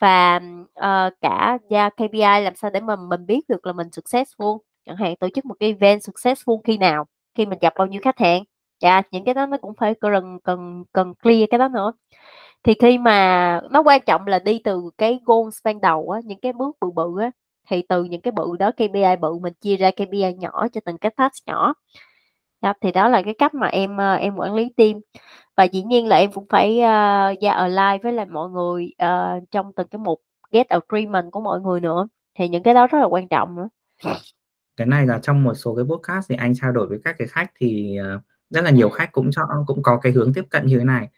[0.00, 0.40] Và,
[0.80, 4.96] uh, cả yeah, KPI làm sao để mà mình biết được là mình successful, chẳng
[4.96, 8.18] hạn tổ chức một cái event successful khi nào, khi mình gặp bao nhiêu khách
[8.18, 8.42] hàng.
[8.82, 11.92] Yeah, những cái đó nó cũng phải cần cần cần clear cái đó nữa.
[12.64, 16.40] Thì khi mà nó quan trọng là đi từ cái goals ban đầu á, những
[16.40, 17.30] cái bước bự bự á,
[17.70, 20.98] thì từ những cái bự đó, KPI bự mình chia ra KPI nhỏ cho từng
[20.98, 21.74] cái task nhỏ.
[22.64, 24.92] Yeah, thì đó là cái cách mà em, ơ, em quản lý team.
[25.56, 29.40] Và dĩ nhiên là em cũng phải, ơ, yeah, align với lại mọi người, ờ,
[29.50, 30.20] trong từng cái mục,
[30.52, 32.08] get agreement của mọi người nữa,
[32.38, 33.68] thì những cái đó rất là quan trọng nữa.
[34.76, 37.28] Cái này là trong một số cái podcast thì anh trao đổi với các cái
[37.28, 40.66] khách thì, ờ, rất là nhiều khách cũng cho cũng có cái hướng tiếp cận
[40.66, 41.08] như thế này.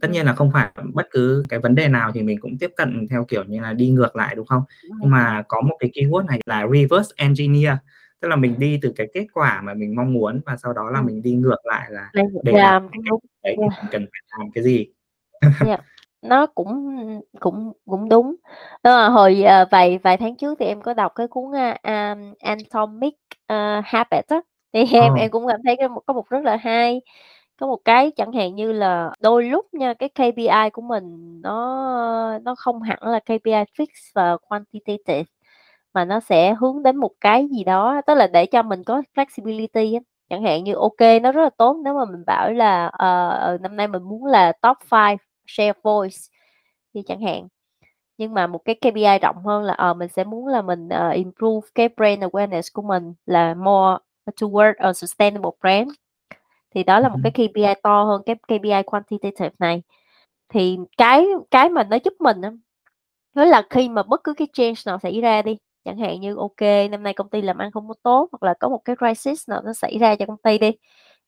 [0.00, 2.70] Tất nhiên là không phải bất cứ cái vấn đề nào thì mình cũng tiếp
[2.76, 4.62] cận theo kiểu như là đi ngược lại, đúng không?
[5.00, 7.72] Nhưng mà có một cái keyword này là reverse engineer,
[8.20, 10.90] tức là mình đi từ cái kết quả mà mình mong muốn và sau đó
[10.90, 11.06] là Ừm.
[11.06, 12.10] mình đi ngược lại là
[12.42, 13.72] để làm cái kết đấy yeah.
[13.82, 14.86] mình cần phải làm cái gì.
[15.66, 15.80] Yeah,
[16.22, 16.96] nó cũng
[17.40, 18.34] cũng cũng đúng.
[18.82, 22.16] Ơ, hồi, ờ, vài vài tháng trước thì em có đọc cái cuốn, a, a,
[22.40, 23.14] Atomic,
[23.46, 24.40] ờ, Habits á,
[24.72, 25.20] thì em Ờ.
[25.20, 27.00] em cũng cảm thấy cái có một rất là hay.
[27.60, 32.38] Có một cái chẳng hạn như là đôi lúc nha, cái KPI của mình nó
[32.42, 35.24] nó không hẳn là KPI fix và quantitative,
[35.96, 39.02] mà nó sẽ hướng đến một cái gì đó, tức là để cho mình có
[39.16, 40.00] flexibility.
[40.30, 43.76] Chẳng hạn như kê, nó rất là tốt nếu mà mình bảo là, ờ, năm
[43.76, 45.16] nay mình muốn là top 5
[45.48, 46.16] share voice
[46.94, 47.48] đi chẳng hạn.
[48.18, 51.10] Nhưng mà một cái KPI rộng hơn là, ờ, mình sẽ muốn là mình, ờ,
[51.10, 53.98] improve cái brand awareness của mình là more
[54.40, 55.90] toward a sustainable brand.
[56.74, 57.32] Thì đó là một cái.
[57.32, 59.82] KPI to hơn cái KPI quantitative này.
[60.48, 62.40] Thì cái cái mà nó giúp mình
[63.34, 66.36] đó là khi mà bất cứ cái change nào xảy ra đi, chẳng hạn như
[66.58, 68.96] kê, năm nay công ty làm ăn không có tốt hoặc là có một cái
[68.96, 70.72] crisis nào nó xảy ra cho công ty đi,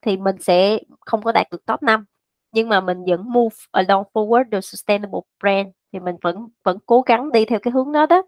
[0.03, 2.07] thì mình sẽ không có đạt được top 5,
[2.53, 7.03] nhưng mà mình vẫn move along forward the sustainable brand, thì mình vẫn vẫn cố
[7.03, 8.23] gắng đi theo cái hướng đó đó.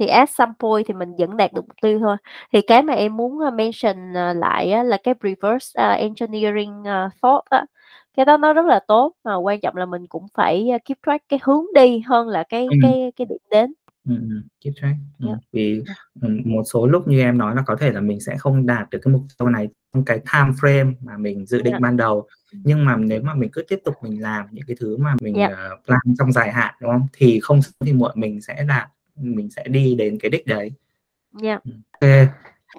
[0.00, 2.18] Thì at some point thì mình vẫn đạt được mục tiêu thôi.
[2.54, 7.10] Thì cái mà em muốn, ơ, mention, ờ, lại là cái reverse, a, engineering, ờ,
[7.22, 7.66] thought á,
[8.16, 11.30] cái đó nó rất là tốt, mà quan trọng là mình cũng phải, keep track
[11.30, 12.78] cái hướng đi hơn là cái Ừm.
[12.82, 13.74] cái cái điểm đến.
[14.10, 15.98] Ừm, ừm, keep track, ừm, vì, Yeah.
[16.20, 18.90] ừm, một số lúc như em nói là có thể là mình sẽ không đạt
[18.90, 21.80] được cái mục tiêu này trong cái time frame mà mình dự định Yeah.
[21.82, 22.26] ban đầu.
[22.52, 22.62] Ừm.
[22.64, 25.34] Nhưng mà nếu mà mình cứ tiếp tục mình làm những cái thứ mà mình,
[25.34, 25.52] Yeah.
[25.56, 27.06] ờ, plan trong dài hạn, đúng không?
[27.12, 30.72] Thì không sớm thì muộn mình sẽ đạt, mình sẽ đi đến cái đích đấy.
[31.42, 31.64] Yeah.
[31.64, 32.28] Ừm, ô kê,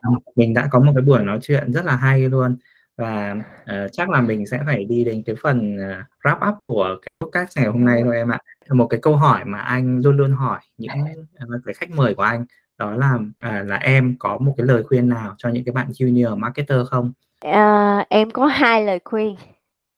[0.04, 2.58] ừm, mình đã có một cái buổi nói chuyện rất là hay luôn
[3.02, 3.36] và,
[3.66, 7.12] ờ, chắc là mình sẽ phải đi đến cái phần, ờ, wrap up của cái
[7.20, 8.40] podcast ngày hôm nay thôi em ạ.
[8.70, 10.92] Một cái câu hỏi mà anh luôn luôn hỏi những,
[11.40, 12.46] ờ, cái khách mời của anh
[12.78, 15.88] đó là, à, là em có một cái lời khuyên nào cho những cái bạn
[15.90, 17.14] junior marketer không?
[17.46, 19.36] Ờ, em có 2 lời khuyên.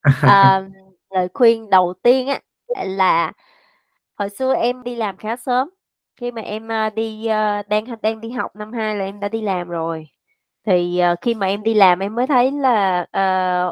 [0.37, 0.67] Ờ,
[1.09, 2.39] lời khuyên đầu tiên á,
[2.85, 3.31] là
[4.15, 5.69] hồi xưa em đi làm khá sớm,
[6.21, 9.41] khi mà em, đi, ơ, đang đang đi học năm 2 là em đã đi
[9.41, 10.07] làm rồi.
[10.65, 13.05] Thì, ờ, khi mà em đi làm em mới thấy là,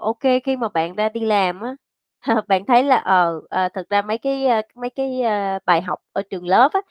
[0.02, 1.76] ô kê khi mà bạn ra đi làm á,
[2.48, 6.00] bạn thấy là, ờ, ờ, thực ra mấy cái, ơ, mấy cái, ơ, bài học
[6.14, 6.82] ở trường lớp á,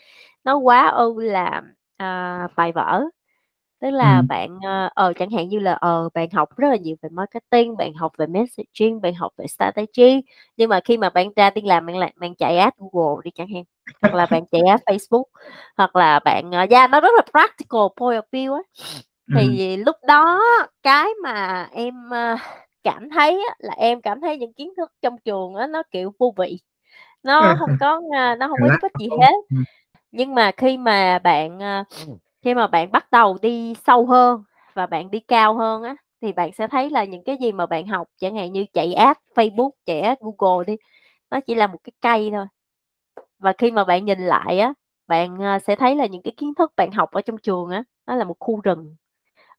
[0.44, 1.62] nó quá ư là,
[1.96, 3.02] à, bài vở.
[3.80, 4.28] Tức là Ừm.
[4.28, 7.76] bạn, ờ, ờ, chẳng hạn như là, ờ, bạn học rất là nhiều về marketing,
[7.76, 10.22] bạn học về messaging, bạn học về strategy,
[10.56, 13.30] nhưng mà khi mà bạn ra đi làm bạn làm bạn chạy ad Google đi
[13.34, 13.64] chẳng hạn,
[14.02, 15.24] hoặc là bạn chạy ad Facebook,
[15.76, 18.60] hoặc là bạn, ờ yeah, nó rất là practical point of view á.
[19.34, 20.40] Thì lúc đó
[20.82, 22.36] cái mà em, ơ,
[22.84, 26.34] cảm thấy là em cảm thấy những kiến thức trong trường á, nó, kiểu, vô
[26.36, 26.58] vị,
[27.22, 29.34] nó hông có, a, nó hông Cảm có giúp ích gì không hết.
[30.12, 31.84] Nhưng mà khi mà bạn, ờ,
[32.42, 36.32] khi mà bạn bắt đầu đi sâu hơn và bạn đi cao hơn á, thì
[36.32, 39.16] bạn sẽ thấy là những cái gì mà bạn học, chẳng hạn như chạy ad
[39.36, 40.76] Facebook, chạy ad Google đi,
[41.30, 42.46] nó chỉ là một cái cây thôi.
[43.38, 44.74] Và khi mà bạn nhìn lại á,
[45.08, 47.84] bạn, ờ, sẽ thấy là những cái kiến thức bạn học ở trong trường á,
[48.06, 48.96] nó là một khu rừng.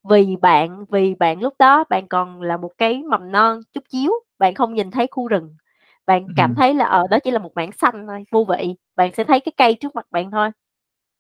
[0.10, 4.12] Vì bạn vì bạn lúc đó bạn còn là một cái mầm non chút chíu,
[4.40, 5.56] bạn không nhìn thấy khu rừng,
[6.06, 9.12] bạn cảm thấy là, ờ, đó chỉ là một mảng xanh thôi, vô vị, bạn
[9.14, 10.50] sẽ thấy cái cây trước mặt bạn thôi.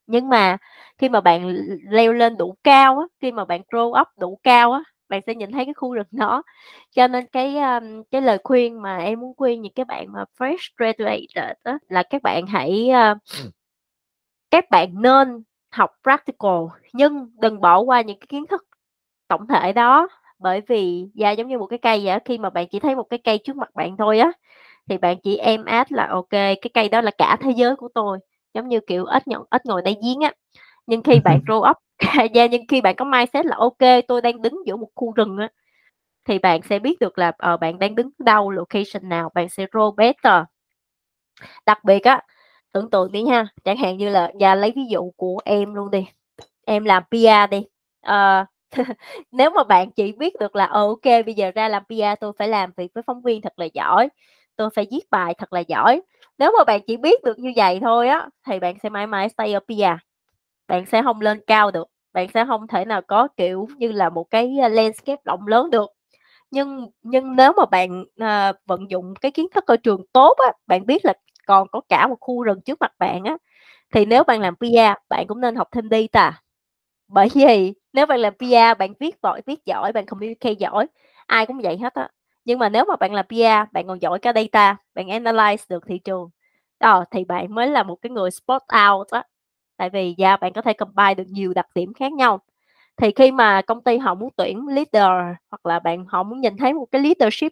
[0.08, 0.58] Nhưng mà
[0.98, 1.56] khi mà bạn
[1.92, 5.36] leo lên đủ cao á, khi mà bạn grow up đủ cao á, bạn sẽ
[5.36, 6.44] nhìn thấy cái khu rừng đó.
[6.96, 7.58] Cho nên cái,
[8.12, 12.04] cái lời khuyên mà em muốn khuyên những cái bạn mà fresh graduated á, là
[12.04, 13.16] các bạn hãy, a
[14.52, 16.62] các bạn nên học practical
[16.94, 18.66] nhưng đừng bỏ qua những cái kiến thức
[19.32, 20.08] tổng thể đó.
[20.40, 23.04] Bởi vì yeah, giống như một cái cây vậy khi mà bạn chỉ thấy một
[23.10, 24.32] cái cây trước mặt bạn thôi á,
[24.90, 27.90] thì bạn chỉ em át là ok cái cây đó là cả thế giới của
[27.94, 28.20] tôi,
[28.54, 30.34] giống như, kiểu, ít nhận ít ngồi đáy giếng á.
[30.88, 31.78] Nhưng khi bạn grow up
[32.34, 35.38] da nhưng khi bạn có mindset là ok tôi đang đứng giữa một khu rừng
[35.38, 35.50] á,
[36.28, 39.66] thì bạn sẽ biết được là, uh, bạn đang đứng đâu, location nào, bạn sẽ
[39.72, 40.44] grow better.
[41.66, 42.22] Đặc biệt á,
[42.74, 45.92] tưởng tượng đi ha, chẳng hạn như là da lấy ví dụ của em luôn
[45.92, 46.08] đi,
[46.66, 47.58] em làm PR đi,
[48.08, 48.48] uh,
[49.32, 52.34] nếu mà bạn chỉ biết được là, ờ, ok bây giờ ra làm PR tôi
[52.40, 54.10] phải làm việc với phóng viên thật là giỏi,
[54.56, 56.02] tôi phải viết bài thật là giỏi.
[56.38, 59.30] Nếu mà bạn chỉ biết được như vậy thôi á, thì bạn sẽ mãi mãi
[59.30, 59.98] stay ở PR,
[60.68, 64.10] bạn sẽ không lên cao được, bạn sẽ không thể nào có, kiểu như là,
[64.10, 65.90] một cái, landscape rộng lớn được.
[66.52, 70.54] Nhưng nhưng nếu mà bạn, à, vận dụng cái kiến thức ở trường tốt á,
[70.68, 71.14] bạn biết là
[71.48, 73.38] còn có cả một khu rừng trước mặt bạn á,
[73.94, 76.42] thì nếu bạn làm PR bạn cũng nên học thêm đi ta
[77.08, 80.88] Bởi vì nếu bạn làm PR bạn viết giỏi viết giỏi, bạn communicate giỏi,
[81.28, 82.10] ai cũng vậy hết á.
[82.46, 85.84] Nhưng mà nếu mà bạn làm PR, bạn còn giỏi cả data, bạn analyze được
[85.88, 86.30] thị trường,
[86.80, 88.62] đó, thì bạn mới là một cái người spot
[88.92, 89.24] out á.
[89.78, 92.40] Tại vì yeah, bạn có thể combine được nhiều đặc điểm khác nhau.
[92.98, 95.12] Thì khi mà công ty họ muốn tuyển leader
[95.52, 97.52] hoặc là bạn họ muốn nhìn thấy một cái leadership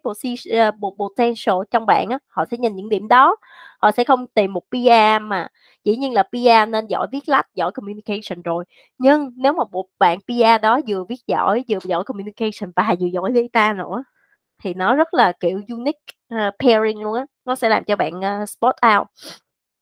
[0.52, 3.36] ờ, potential trong bạn á, họ sẽ nhìn những điểm đó.
[3.80, 5.48] Họ sẽ không tìm một PR mà
[5.84, 8.66] dĩ nhiên là PR nên giỏi viết lách, giỏi communication rồi,
[8.98, 13.08] nhưng nếu mà một bạn PR đó vừa viết giỏi, vừa giỏi communication và vừa
[13.08, 14.04] giỏi data nữa,
[14.64, 16.02] thì nó rất là, kiểu, unique,
[16.36, 18.14] uh, pairing luôn á, nó sẽ làm cho bạn,
[18.44, 19.08] uh, spot out.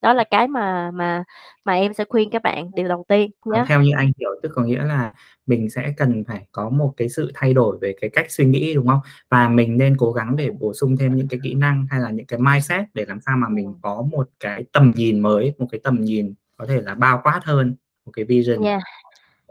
[0.02, 1.24] Đó là cái mà mà
[1.66, 3.66] mà em sẽ khuyên các bạn điều đầu tiên nhá.
[3.68, 5.14] theo như anh hiểu tức có nghĩa là
[5.46, 8.74] mình sẽ cần phải có một cái sự thay đổi về cái cách suy nghĩ,
[8.74, 9.00] đúng không?
[9.30, 12.10] Và mình nên cố gắng để bổ sung thêm những cái kỹ năng hay là
[12.12, 15.68] những cái mindset để làm sao mà mình có một cái tầm nhìn mới, một
[15.72, 17.76] cái tầm nhìn có thể là bao quát hơn,
[18.06, 18.82] một cái vision Yeah,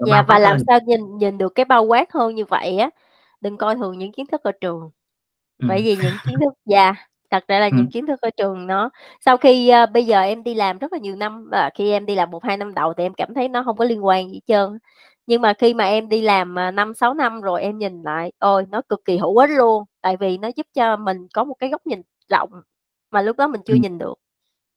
[0.00, 0.64] nó yeah, và làm hơn.
[0.66, 2.90] sao nhìn nhìn được cái bao quát hơn như vậy á,
[3.40, 4.90] đừng coi thường những kiến thức ở trường.
[5.66, 5.84] Bởi Ừm.
[5.84, 6.96] vì những kiến thức yeah,
[7.30, 7.90] thật ra là những Ừm.
[7.90, 8.90] kiến thức ở trường nó
[9.24, 12.06] sau khi, a, bây giờ em đi làm rất là nhiều năm, và khi em
[12.06, 14.34] đi làm 1-2 năm đầu thì em cảm thấy nó hông có liên quan gì
[14.34, 14.78] hết trơn.
[15.26, 18.64] Nhưng mà khi mà em đi làm, à, 5-6 năm rồi em nhìn lại, ôi,
[18.70, 21.70] nó cực kỳ hữu ích luôn, tại vì nó giúp cho mình có một cái
[21.70, 22.50] góc nhìn rộng
[23.10, 23.82] mà lúc đó mình chưa Ừm.
[23.82, 24.14] nhìn được.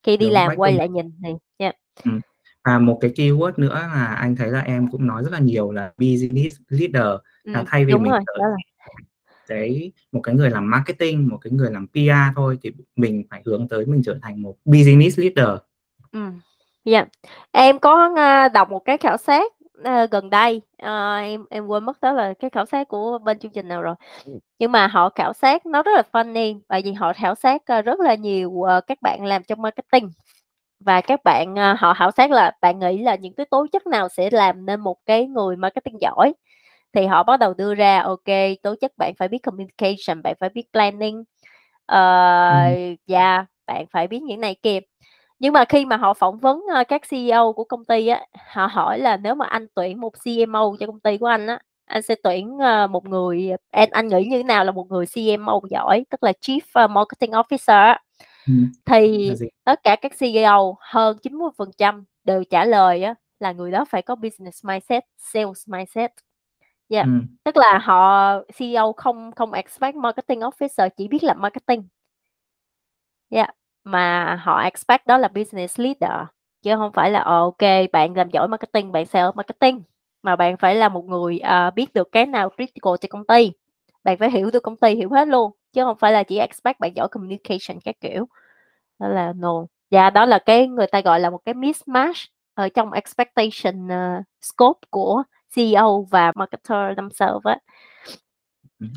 [0.04, 0.78] Khi đi Đúng, làm quay back-to-back.
[0.78, 1.30] lại nhìn thì
[1.60, 1.76] yeah.
[2.06, 2.22] Ừm,
[2.66, 5.72] và một cái keyword nữa là anh thấy là em cũng nói rất là nhiều
[5.72, 7.08] là business leader,
[7.54, 8.56] là Ừm, thay vì đúng mình rồi, đó là
[9.50, 13.42] cái một cái người làm marketing, một cái người làm PR thôi thì mình phải
[13.46, 15.58] hướng tới mình trở thành một business leader.
[16.12, 16.40] Ừm,
[16.84, 17.08] yeah.
[17.52, 21.86] Em có, a, đọc một cái khảo sát, ơ, gần đây, ờ, em em quên
[21.86, 23.96] mất đó là cái khảo sát của bên chương trình nào rồi.
[24.60, 28.00] Nhưng mà họ khảo sát nó rất là funny, tại vì họ khảo sát, rất
[28.00, 30.12] là nhiều, ờ, các bạn làm trong marketing.
[30.80, 33.88] Và các bạn, ờ, họ khảo sát là bạn nghĩ là những cái tố chất
[33.88, 36.34] nào sẽ làm nên một cái người marketing giỏi?
[36.94, 40.50] Thì họ bắt đầu đưa ra, kê, tố chất bạn phải biết communication, bạn phải
[40.50, 41.24] biết planning,
[41.86, 42.00] ờ,
[42.66, 42.96] Ừm.
[43.08, 44.80] yeah, bạn phải biết những này kia.
[45.40, 48.68] Nhưng mà khi mà họ phỏng vấn, ơ, các CEO của công ty á, họ
[48.68, 52.02] hỏi là nếu mà anh tuyển một CMO cho công ty của anh á, anh
[52.02, 55.60] sẽ tuyển, ơ, một người anh anh nghĩ như thế nào là một người CMO
[55.70, 58.00] giỏi, tức là Chief, ơ, Marketing Officer là
[58.86, 59.32] Thì
[59.64, 64.16] tất cả các CEO hơn 90% đều trả lời á là người đó phải có
[64.16, 66.12] business mindset, sales mindset.
[66.90, 67.28] Yeah, Ừm.
[67.44, 71.84] tức là họ CEO không không expect marketing officer chỉ biết làm marketing.
[73.30, 73.50] Yeah,
[73.84, 76.28] mà họ expect đó là business leader,
[76.62, 79.82] chứ hông phải là, ờ, kê, bạn làm giỏi marketing, bạn ở marketing,
[80.24, 83.52] mà bạn phải là một người, ờ, biết được cái nào critical cho công ty.
[84.04, 86.80] Bạn phải hiểu được công ty, hiểu hết luôn, chứ hông phải là chỉ expect
[86.80, 88.28] bạn giỏi communication các kiểu.
[89.00, 89.54] Nên là no.
[89.92, 92.18] Yeah, đó là cái người ta gọi là một cái mismatch
[92.54, 95.24] ở trong expectation, ờ, scope của
[95.56, 97.60] CEO và marketer themselves á.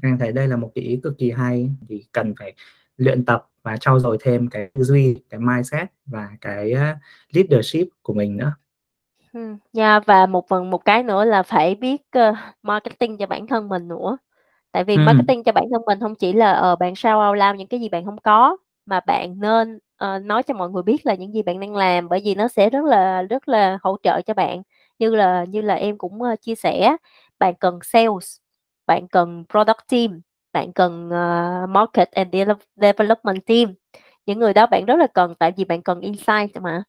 [0.02, 2.52] Anh thấy đây là một cái ý cực kỳ hay, thì cần phải
[2.96, 6.98] luyện tập và trau dồi thêm cái tư duy, cái mindset và cái, a,
[7.32, 8.52] leadership của mình nữa.
[9.32, 13.46] Ừm, yeah, và một phần một cái nữa là phải biết, ơ, marketing cho bản
[13.46, 14.16] thân mình nữa.
[14.72, 15.04] Tại vì Ừm.
[15.06, 17.80] marketing cho bản thân mình hông chỉ là, ờ, bạn shout out loud những cái
[17.80, 21.34] gì bạn hông có, mà bạn nên, ờ, nói cho mọi người biết là những
[21.34, 24.34] gì bạn đang làm, bởi vì nó sẽ rất là rất là hỗ trợ cho
[24.34, 24.62] bạn.
[25.02, 26.96] Như là như là em cũng, ờ, chia sẻ,
[27.40, 28.38] bạn cần sales,
[28.88, 30.22] bạn cần product team,
[30.54, 32.34] bạn cần, uh, market and
[32.76, 33.74] development team.
[34.26, 36.84] Những người đó bạn rất là cần, tại vì bạn cần insight mà.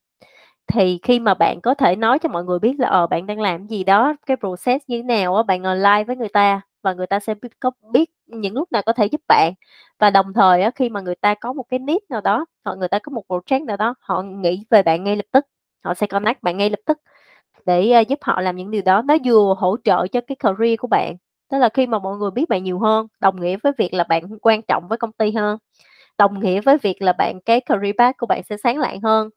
[0.67, 3.41] Thì khi mà bạn có thể nói cho mọi người biết là, ờ, bạn đang
[3.41, 6.93] làm gì đó, cái process như thế nào á, bạn online với người ta và
[6.93, 9.53] người ta sẽ biết có biết những lúc nào có thể giúp bạn.
[9.99, 12.75] Và đồng thời á, khi mà người ta có một cái need nào đó, hoặc
[12.77, 15.45] người ta có một project nào đó, họ nghĩ về bạn ngay lập tức,
[15.85, 16.97] họ sẽ connect bạn ngay lập tức
[17.65, 19.01] để, ờ, giúp họ làm những điều đó.
[19.01, 21.15] Nó vừa hỗ trợ cho cái career của bạn,
[21.51, 24.03] tức là khi mà mọi người biết bạn nhiều hơn, đồng nghĩa với việc là
[24.03, 25.57] bạn quan trọng với công ty hơn,
[26.17, 29.29] đồng nghĩa với việc là bạn cái career path của bạn sẽ sáng lạng hơn.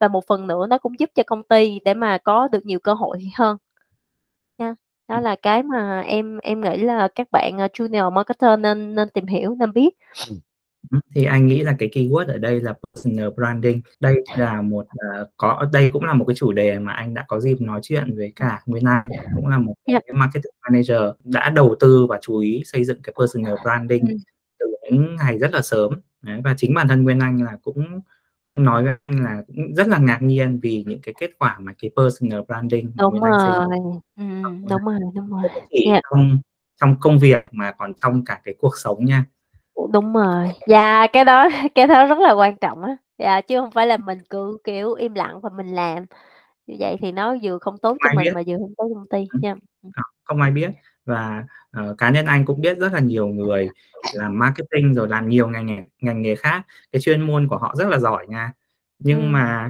[0.00, 2.78] Và một phần nữa nó cũng giúp cho công ty để mà có được nhiều
[2.80, 3.56] cơ hội hơn.
[4.58, 4.74] Nha.
[5.08, 9.08] đó là cái mà em em nghĩ là các bạn, ờ, junior marketer nên nên
[9.10, 9.90] tìm hiểu, nên biết.
[10.30, 10.34] Ừ.
[11.14, 13.80] Thì anh nghĩ là cái keyword ở đây là personal branding.
[14.00, 17.24] Đây là một, ờ, có đây cũng là một cái chủ đề mà anh đã
[17.28, 19.04] có dịp nói chuyện với cả Nguyên Anh,
[19.36, 20.02] cũng là một Yeah.
[20.06, 24.16] cái marketing manager đã đầu tư và chú ý xây dựng cái personal branding Ừm.
[24.60, 25.92] từ những ngày rất là sớm.
[26.22, 28.00] Đấy, và chính bản thân Nguyên Anh là cũng
[28.56, 31.72] nói với anh là cũng rất là ngạc nhiên vì những cái kết quả mà
[31.82, 36.02] cái personal branding Đúng rồi, dựng ừm, đúng rồi, đúng rồi, chỉ yeah.
[36.10, 36.38] trong
[36.80, 39.24] trong công việc mà còn trong cả cái cuộc sống nha.
[39.92, 43.70] Đúng rồi, yeah, cái đó cái đó rất là quan trọng á, yeah, chứ hông
[43.70, 46.04] phải là mình cứ, kiểu, im lặng và mình làm,
[46.66, 48.34] như vậy thì nó vừa không tốt Không cho ai mình biết.
[48.34, 49.92] mà vừa hông tốt cho công ty, Ừm, yeah, ừm.
[49.94, 50.70] ờ, không ai biết.
[51.06, 53.68] Và, ờ, cá nhân anh cũng biết rất là nhiều người
[54.12, 56.62] làm marketing rồi làm nhiều ngành nghề ngành nghề khác,
[56.92, 58.52] cái chuyên môn của họ rất là giỏi nha,
[58.98, 59.32] nhưng Ừm.
[59.32, 59.68] mà,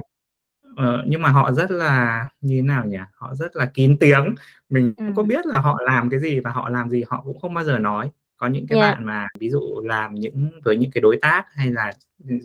[0.77, 2.97] ờ, nhưng mà họ rất là như thế nào nhỉ?
[3.13, 4.35] Họ rất là kín tiếng,
[4.69, 5.29] mình không có Ừm.
[5.29, 7.79] biết là họ làm cái gì và họ làm gì họ cũng không bao giờ
[7.79, 8.11] nói.
[8.37, 8.95] Có những cái Yeah.
[8.95, 11.93] bạn mà ví dụ làm những với những cái đối tác hay là,
[12.29, 12.39] ừm,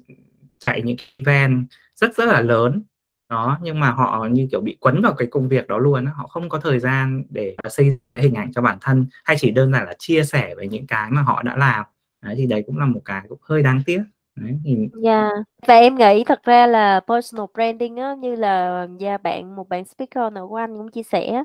[0.59, 1.67] chạy những event
[1.97, 2.83] rất rất là lớn,
[3.31, 6.27] đó, nhưng mà họ, như kiểu, bị quấn vào cái công việc đó luôn họ
[6.27, 9.87] không có thời gian để xây hình ảnh cho bản thân, hay chỉ đơn giản
[9.87, 11.85] là chia sẻ về những cái mà họ đã làm.
[12.23, 14.03] Đấy, thì đấy cũng là một cái cũng hơi đáng tiếc.
[14.41, 15.31] Đấy, thì Yeah,
[15.67, 19.85] và em nghĩ thật ra là personal branding á, như là, gia bạn một bạn
[19.85, 21.45] speaker nào của anh cũng chia sẻ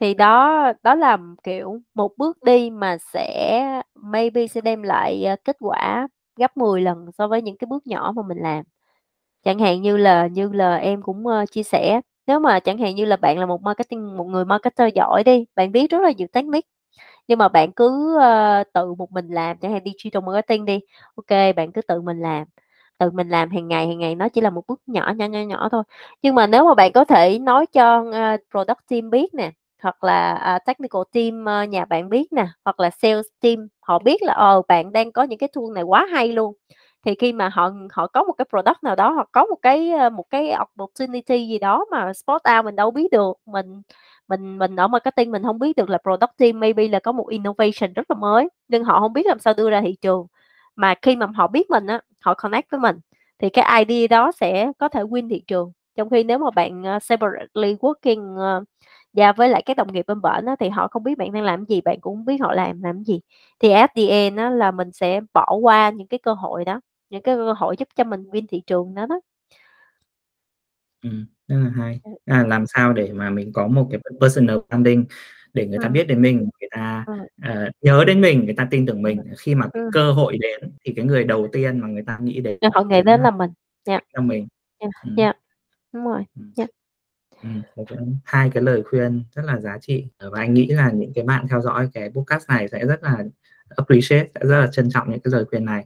[0.00, 5.36] thì đó đó là, kiểu, một bước đi mà sẽ maybe sẽ đem lại, ờ,
[5.44, 8.64] kết quả gấp 10 lần so với những cái bước nhỏ mà mình làm.
[9.44, 12.94] Chẳng hạn như là như là em cũng, ờ, chia sẻ, nếu mà chẳng hạn
[12.94, 16.12] như là bạn là một marketing một người marketer giỏi đi, bạn biết rất là
[16.18, 16.68] nhiều technique,
[17.28, 20.80] nhưng mà bạn cứ, uh, tự một mình làm, chẳng hạn digital marketing đi,
[21.16, 22.44] ok bạn cứ tự mình làm,
[22.98, 25.38] tự mình làm hàng ngày, hàng ngày nó chỉ là một bước nhỏ, nhỏ, nhỏ,
[25.40, 25.82] nhỏ thôi.
[26.22, 29.50] Nhưng mà nếu mà bạn có thể nói cho, uh, product team biết nè,
[29.82, 33.98] hoặc là, uh, technical team, uh, nhà bạn biết nè, hoặc là sales team, họ
[33.98, 36.54] biết là, ờ, bạn đang có những cái tool này quá hay luôn,
[37.06, 39.92] thì khi mà họ họ có một cái product nào đó, hoặc có một cái,
[40.12, 43.82] một cái opportunity gì đó mà spot out mình đâu biết được, mình
[44.28, 47.28] mình mình ở marketing mình không biết được là product team maybe là có một
[47.28, 50.26] innovation rất là mới, nhưng họ không biết làm sao đưa ra thị trường.
[50.76, 52.96] Mà khi mà họ biết mình á, họ connect với mình,
[53.38, 55.72] thì cái idea đó sẽ có thể win thị trường.
[55.96, 58.64] Trong khi nếu mà bạn, ờ, separately working, ờ,
[59.12, 61.42] và với lại các đồng nghiệp bên bển á, thì họ không biết bạn đang
[61.42, 63.20] làm gì, bạn cũng không biết họ làm làm gì.
[63.60, 66.80] Thì at the end á, là mình sẽ bỏ qua những cái cơ hội đó,
[67.10, 69.20] những cái cơ hội giúp cho mình win thị trường đó đó.
[71.04, 72.00] Ừm, rất là hay.
[72.04, 72.14] Ừm.
[72.24, 75.04] À, làm sao để mà mình có một cái p personal branding
[75.54, 75.92] để người ta Ừm.
[75.92, 77.18] biết đến mình, người ta, Ừm.
[77.42, 79.20] ờ, nhớ đến mình, người ta tin tưởng mình.
[79.38, 79.90] Khi mà cái ừm.
[79.92, 83.02] cơ hội đến thì cái người đầu tiên mà người ta nghĩ đến họ nghĩ
[83.02, 83.50] đến là là mình,
[83.88, 84.02] yeah.
[84.02, 84.48] chính là mình.
[84.78, 85.16] Yeah, Ừm.
[85.16, 85.36] yeah,
[85.92, 86.52] đúng rồi, Ừm.
[86.58, 86.70] yeah.
[87.42, 87.62] Ừm,
[88.24, 91.24] hai cái lời khuyên rất là giá trị, ờ, và anh nghĩ là những cái
[91.24, 93.24] bạn theo dõi cái podcast này sẽ rất là
[93.76, 95.84] appreciate, sẽ rất là trân trọng những cái lời khuyên này.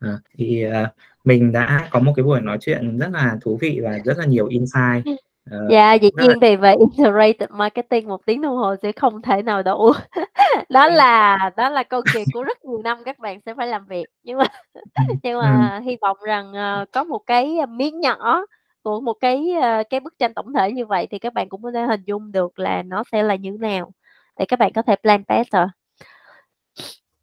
[0.00, 0.92] Ờ, thì, ờ,
[1.28, 4.26] mình đã có một cái buổi nói chuyện rất là thú vị và rất là
[4.26, 5.04] nhiều insight.
[5.50, 9.42] Ờ, Yeah, dĩ nhiên thì về integrated marketing 1 tiếng đồng hồ sẽ không thể
[9.42, 9.92] nào đủ.
[10.70, 13.86] Đó là đó là câu chuyện của rất nhiều năm các bạn sẽ phải làm
[13.86, 18.42] việc, nhưng mà Ừm, nhưng mà hy vọng rằng, ờ, có một cái, miếng nhỏ
[18.82, 21.62] của một cái, ơ, cái bức tranh tổng thể như vậy thì các bạn cũng
[21.62, 23.92] có thể hình dung được là nó sẽ là như nào
[24.38, 25.68] để các bạn có thể plan better.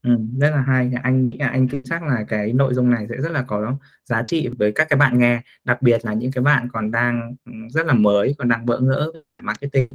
[0.06, 0.92] Ừm, rất là hay.
[1.04, 3.76] Anh nghĩ là anh tin chắc là cái nội dung này sẽ rất là có
[4.06, 7.36] giá trị với các cái bạn nghe, đặc biệt là những cái bạn còn đang,
[7.46, 9.12] ừm, rất là mới, còn đang bỡ ngỡ
[9.44, 9.88] marketing.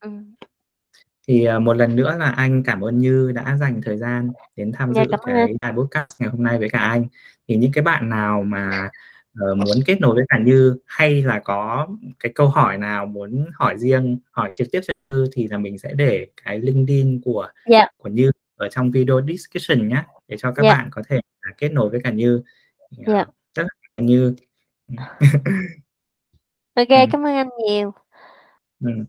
[0.00, 0.34] Ừm.
[1.28, 4.72] Thì, ờ, một lần nữa là anh cảm ơn Như đã dành thời gian đến
[4.72, 7.06] tham Dạ, dự cảm ơn cái bài podcast ngày hôm nay với cả anh.
[7.48, 8.90] Thì những cái bạn nào mà,
[9.40, 11.88] ờ, muốn kết nối với cả Như hay là có
[12.20, 15.78] cái câu hỏi nào muốn hỏi riêng, hỏi trực tiếp cho Như thì là mình
[15.78, 17.86] sẽ để cái LinkedIn của Dạ.
[17.98, 20.74] của Như ở trong video description nhá, để cho các Dạ.
[20.76, 21.20] bạn có thể
[21.58, 22.42] kết nối với cả Như.
[22.96, 23.14] Thì, Dạ.
[23.18, 23.62] ờ, rất
[23.96, 24.34] là Như.
[26.76, 27.10] Kê, Ừm.
[27.12, 27.92] cảm ơn anh nhiều.
[28.80, 29.04] Ừm.